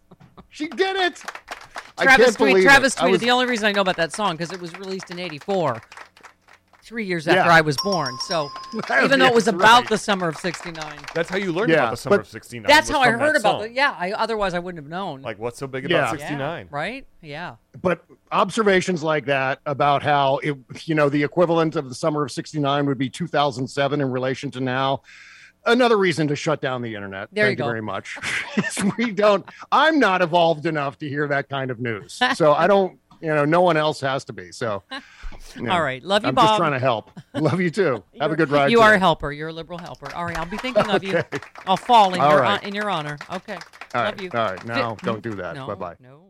She 0.49 0.67
did 0.67 0.95
it!" 0.95 1.23
I 1.97 2.03
Travis 2.03 2.36
can't 2.36 2.51
tweet, 2.51 2.63
Travis 2.63 2.95
it. 2.95 3.01
I 3.01 3.05
tweeted. 3.08 3.12
was- 3.12 3.21
The 3.21 3.31
only 3.31 3.45
reason 3.45 3.65
I 3.67 3.71
know 3.71 3.81
about 3.81 3.95
that 3.97 4.13
song 4.13 4.34
because 4.36 4.51
it 4.51 4.60
was 4.60 4.77
released 4.77 5.12
in 5.12 5.19
'84, 5.19 5.81
three 6.84 7.05
years 7.05 7.27
after 7.27 7.39
Yeah. 7.49 7.55
I 7.55 7.62
was 7.62 7.77
born. 7.77 8.15
So 8.27 8.49
even 9.03 9.19
though 9.19 9.25
it 9.27 9.34
was 9.34 9.45
that's 9.45 9.55
about 9.55 9.79
right. 9.81 9.89
the 9.89 9.97
summer 9.97 10.27
of 10.27 10.36
'69, 10.38 10.84
That's 11.13 11.29
how 11.29 11.38
you 11.38 11.51
learned 11.51 11.71
Yeah, 11.71 11.77
about 11.77 11.91
the 11.91 11.97
summer 11.97 12.19
of 12.19 12.27
'69. 12.27 12.67
that's 12.67 12.89
how 12.89 12.99
I 13.01 13.10
heard 13.12 13.34
that 13.36 13.39
about 13.39 13.63
it. 13.65 13.71
Yeah, 13.71 13.95
I, 13.97 14.12
otherwise 14.12 14.53
I 14.53 14.60
wouldn't 14.60 14.84
have 14.84 14.89
known. 14.89 15.21
Like, 15.21 15.39
what's 15.39 15.58
so 15.58 15.67
big 15.67 15.89
Yeah. 15.89 15.97
about 16.10 16.19
Yeah, 16.19 16.27
'69? 16.27 16.67
right? 16.71 17.08
Yeah. 17.21 17.55
but 17.81 18.03
observations 18.31 19.01
like 19.03 19.25
that 19.25 19.60
about 19.65 20.03
how 20.03 20.38
it 20.43 20.55
you 20.86 20.95
know 20.95 21.08
the 21.10 21.23
equivalent 21.23 21.75
of 21.75 21.88
the 21.89 21.95
summer 21.95 22.23
of 22.25 22.31
69 22.31 22.86
would 22.86 22.97
be 22.97 23.10
2007 23.10 24.01
in 24.01 24.12
relation 24.12 24.51
to 24.51 24.60
now 24.60 25.01
another 25.65 25.97
reason 25.97 26.28
to 26.28 26.36
shut 26.36 26.62
down 26.62 26.82
the 26.82 26.93
internet 26.95 27.30
There 27.32 27.45
thank 27.45 27.58
you, 27.60 27.63
go. 27.63 27.69
very 27.69 27.82
much 27.82 28.17
we 28.97 29.12
don't 29.12 29.45
i'm 29.71 29.99
not 29.99 30.21
evolved 30.21 30.65
enough 30.65 30.97
to 30.99 31.10
hear 31.10 31.28
that 31.28 31.49
kind 31.49 31.71
of 31.71 31.80
news 31.80 32.21
so 32.36 32.54
i 32.54 32.67
don't 32.67 32.99
you 33.21 33.30
know 33.30 33.45
no 33.45 33.62
one 33.62 33.78
else 33.78 33.99
has 34.01 34.25
to 34.25 34.34
be 34.34 34.51
so 34.51 34.84
you 35.56 35.63
know, 35.63 35.71
All 35.71 35.82
right. 35.82 36.04
Love 36.04 36.23
you, 36.23 36.30
i'm 36.30 36.36
Bob. 36.36 36.47
just 36.47 36.58
trying 36.58 36.71
to 36.73 36.80
help 36.80 37.12
love 37.34 37.60
you 37.62 37.69
too 37.69 38.04
have 38.19 38.32
a 38.32 38.36
good 38.36 38.49
ride 38.49 38.71
You 38.71 38.82
are 38.82 38.93
a 38.93 38.99
helper. 38.99 39.32
You're 39.32 39.49
a 39.49 39.54
liberal 39.54 39.78
helper. 39.80 40.13
All 40.13 40.25
right. 40.25 40.38
I'll 40.38 40.45
be 40.45 40.58
thinking 40.58 40.89
of 40.89 41.04
you. 41.04 41.21
I'll 41.67 41.78
fall 41.78 42.13
in 42.13 42.19
All 42.19 42.32
your 42.32 42.41
right. 42.41 42.63
in 42.63 42.73
your 42.75 42.89
honor. 42.89 43.17
Okay. 43.32 43.54
all 43.93 44.04
Love 44.04 44.13
right 44.15 44.21
you. 44.21 44.30
all 44.34 44.39
right 44.51 44.65
now 44.65 44.95
don't 45.04 45.21
do 45.21 45.34
that 45.36 45.56
No, 45.56 45.67
bye-bye 45.67 45.95
No. 45.99 46.25